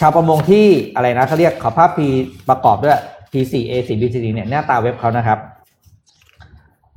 [0.00, 1.98] ชาวประมงที่อะไรนะเขาเรียกขอภาพ P
[2.48, 2.98] ประกอบด้วย
[3.32, 5.38] P4 A4 B4 เนี่ยหน้าตาเว็บเขานะครับ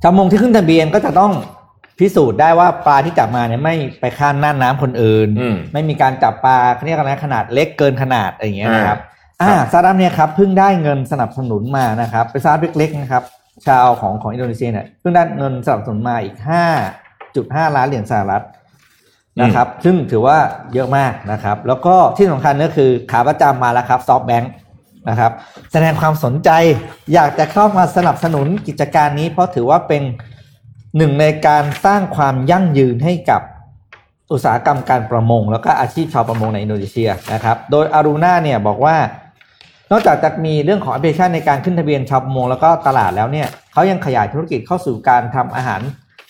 [0.02, 1.32] ชาวประมงที่ขึ้นทะเบียนก็จะต้อง
[1.98, 8.98] พิสูจน์ได้ว่าปลาที่จับมาเนี่ยไม่ไปข้ามน่านน้ำคนอื่นอืมไม่มีการจับปลาเขาเรียกอะไรนะขนาดเล็กเกินขนาดอะไรอย่างเงี้ยนะครับ
[9.42, 13.22] อ่าอ่าซาดัมเนี่ยครับเพิ่งได้เงินสนับสนุนมานะครับเป็นซาดัมเล็กๆนะครับ
[13.66, 16.64] ชาวของของอินโดนีเซียเนี่ยเพิ่งได้เงินสนับสนุนมาอีกห้า
[17.36, 18.44] จุดห้าล้านเหรียญสหรัฐ
[19.42, 20.38] นะครับ ซึ่งถือว่า
[20.74, 24.52] เยอะมากนะครับ แล้วก็ที่สำคัญก็คือขาประจำมาแล้วครับซอฟแบงค์
[25.08, 25.32] นะครับ
[25.72, 26.50] แสดงความสนใจ
[27.14, 30.02] อยากจะเข้ามาสนับสนุนกิจการนี้ เพราะถือว่าเป็น
[30.96, 33.42] หนึ่งในการสร้างความยั่งยืนให้กับ
[34.32, 38.96] อุตสาหกรรมการประมง แล้วก็อาชีพชาวประมงในอินโดนีเซียนะครับ โดยอารูน่าเนี่ยบอกว่า
[39.92, 45.80] นอกจากจะมีเรื่องของแอปพลิเคชันในการขึ้นทะเบียนชาวประมงแล้วก็ตลาดแล้วเนี่ยเขายังขยายธุรกิจเข้าสู่การทำอาหาร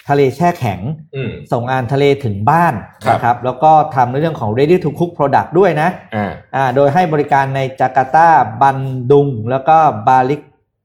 [0.08, 0.80] ทะเลแช่แข็ง
[1.14, 8.28] อืมส่งอาหารทะเลถึงบ้านครับนะครับ แล้วก็ทำในเรื่องของ ready to cook product ด้วยนะอ่าอ่าโดยให้บริการในจาการ์ตา
[8.62, 8.78] บัน
[9.10, 9.76] ดุง แล้วก็
[10.08, 10.40] บาลิก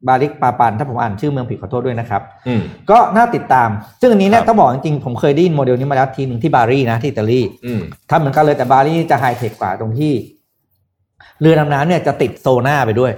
[0.08, 3.70] บาลิกปาปันถ้าผมอ่านชื่อเมืองผิดขอโทษด้วยนะครับอืมก็น่าติดตาม
[4.02, 10.14] ซึ่งอันนี้เนี่ยครับต้องบอกจริงๆผมเคยได้ยินโมเดลนี้มาแล้วทีหนึ่งที่บารีนะที่อิตาลีอืมทำเหมือนกันเลยแต่บารีจะไฮเทคกว่าตรงที่
[11.42, 13.12] เรือดำน้ำเนี่ยจะติดโซนาร์ไปด้วย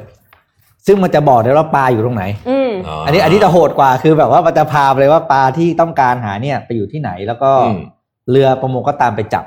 [0.88, 2.72] ซึ่งมันจะบอกได้ว่าปลาอยู่ตรงไหนอืม
[3.06, 7.82] อันนี้อันนี้จะโหดกว่าคือแบบว่ามันจะพาไปเลยว่าปลาที่ต้องการหาเนี่ย ไปอยู่ที่ไหนแล้วก็อืม
[8.32, 9.46] เรือประมงก็ตามไปจับ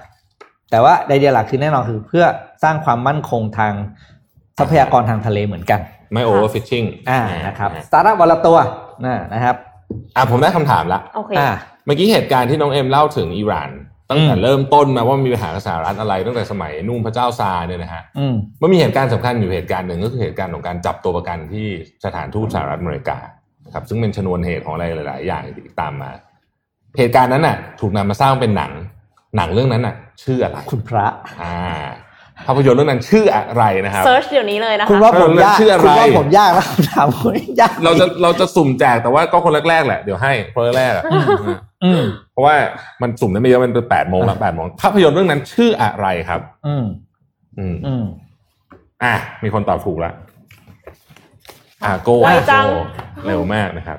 [0.70, 2.24] แต่ว่าไอเดียหลักคือแน่นอนคือเพื่อ
[2.62, 3.72] สร้างความมั่นคงทาง
[4.58, 5.80] ทรัพยากรทางทะเลเหมือนกัน
[6.12, 8.58] ไม่ overfishing อ่านะครับสตาร์ทอัพวันละตัว
[9.04, 9.56] นะนะครับ
[10.16, 11.50] อ่าผมได้คำถามละโอเคอ่า
[11.84, 13.70] เมื่อกี้เหตุการณ์ที่น้องเอ็มเล่าถึงอิหร่าน
[14.10, 21.66] ตั้งแต่อืมเริ่มต้นมาว่ามีปัญหากับสหรัฐอะไร ตั้งแต่สมัยนุ่มพระเจ้าชาห์เนี่ยนะฮะอืมมันมีเหตุการณ์สำคัญอยู่เหตุการณ์หนึ่งก็คือเหตุการณ์ของการจับตัวประกันที่
[22.04, 23.18] สถานทูตสหรัฐอเมริกา
[23.66, 26.10] นะครับซึ่งเป็นชนวนเหตุของอะไรหลาย ๆ อย่างที่ตามมา
[26.98, 28.72] เหตุการณ์นั้นน่ะ ถูกนำมาสร้างเป็นหนัง
[29.36, 31.06] หนังเรื่องนั้นน่ะ ชื่ออะไรคุณพระ
[31.42, 31.56] อ่า
[32.46, 41.04] ภาพยนตร์เรื่องนั้นชื่ออะไรนะครับเซิร์ชเดี๋ยวนี้เลยนะคะคุณว่าผมยากเออชื่ออะไรคุณว่าผมยากแล้วคำถามคุณยากเราจะเราจะสุ่มแจกแต่ว่าก็คนแรกๆแหละเดี๋ยวให้คนแรกๆอะ
[41.84, 42.54] อืมเพราะว่า
[43.02, 46.84] มันสุ่มได้ไม่เยอะมันเป็นแปดโมงแล้วแปดโมงภาพยนตร์เรื่องนั้นชื่ออะไรครับ อืม
[47.58, 48.04] อืมอืม
[49.04, 50.12] อะมีคนตอบถูกละ
[51.84, 52.66] อะโก้ไวจัง
[53.26, 53.98] เร็วมากนะครับ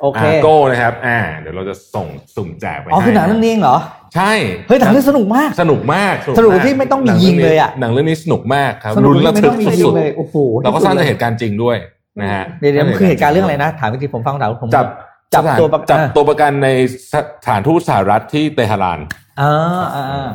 [0.00, 2.06] โอเคโก้นะครับ อ่า เดี๋ยวเราจะส่ง
[2.36, 3.76] สุ่มแจกไปอ๋อคือหนังให้เรื่องนี้เองเหรอ
[4.14, 4.32] ใช่
[4.68, 11.76] เฮ้ยหนังเรื่องสนุกมาก สนุกมากสนุกมากที่ไม่ต้องมีหนัยิงเลยอะหนังเรื่องนี้สนุกมากครับสนุกลุ้นที่ระไม่ทึต้กองมียิสุงดเลยโอ้โหๆเราก็สร้างจากเหตุการณ์จริงด้วย
[12.20, 14.86] นะฮะเดี๋ยวเดี๋ยวมันคือเหตุการณ์เรื่องอะไรนะ ถามพี่ทีผมฟังถามผมจับ
[15.34, 16.68] จับตัวประจับอ่าตัวประกันใน
[17.12, 17.14] ส
[17.46, 18.98] ถานทูตสหรัฐที่เตหะราน
[19.40, 20.30] อ่าอ่าอ่า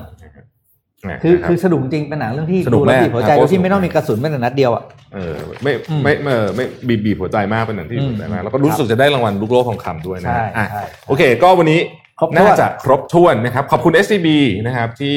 [1.09, 14.27] นะคือรับคือสนุกจริงเป็นหนังเรื่องที่สนุดูกแล้วมากบีบหัวใจครับโดยที่ไม่ต้องมีกระสุนแม้แต่นัดเดียวอะเออไม่อืมไม่ไม่เออไม่บีบบีบหัวใจมากเป็นหนังที่อืมหัวใจมากแล้วก็รู้สึกจะได้รางวัลลูกโลกทองคำด้วยนะใช่อะใช่โอเค ก็วันนี้ครบถ้ว นน่าจะครบถ้วนนะครับ ขอบคุณ SCB
[14.65, 15.15] นะครับ ที่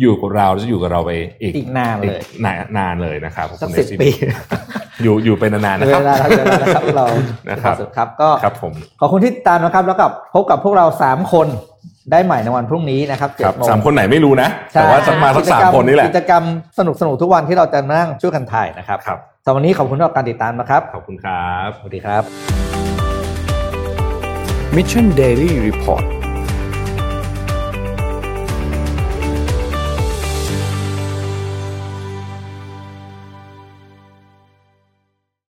[0.00, 1.10] อยู่กับเราจะอยู่กับเราไป
[1.42, 4.10] อีกอีกนานเลยอีกนานนานเลยนะครับขอบสักคุณสิบ SCB ปี
[5.02, 7.06] อยู่อยู่ไปนานๆนะเวครับลาเราเวลานะครับเรา
[7.50, 11.46] นะครับสุดครับก็ครับผมขอบคุณที่ติดตามนะครับ แล้วกับพบกับพวกเราสามคน
[12.10, 16.44] ได้ใหม่ในวันพรุ่งนี้นะครับครับ7โมงสามคนไหนไม่รู้นะใช่แต่ว่าจะมาสักสามคนนี่แหละกิจกรรม
[16.78, 22.22] สนุกสนุกๆทุกวันที่เราจะมานั่งช่วยกันถ่ายนะครับครับสำหรับวันนี้ขอบคุณสำหรับการติดตามนะครับ ขอบคุณครับสวัสดีครับ
[24.76, 26.21] Mission Daily Report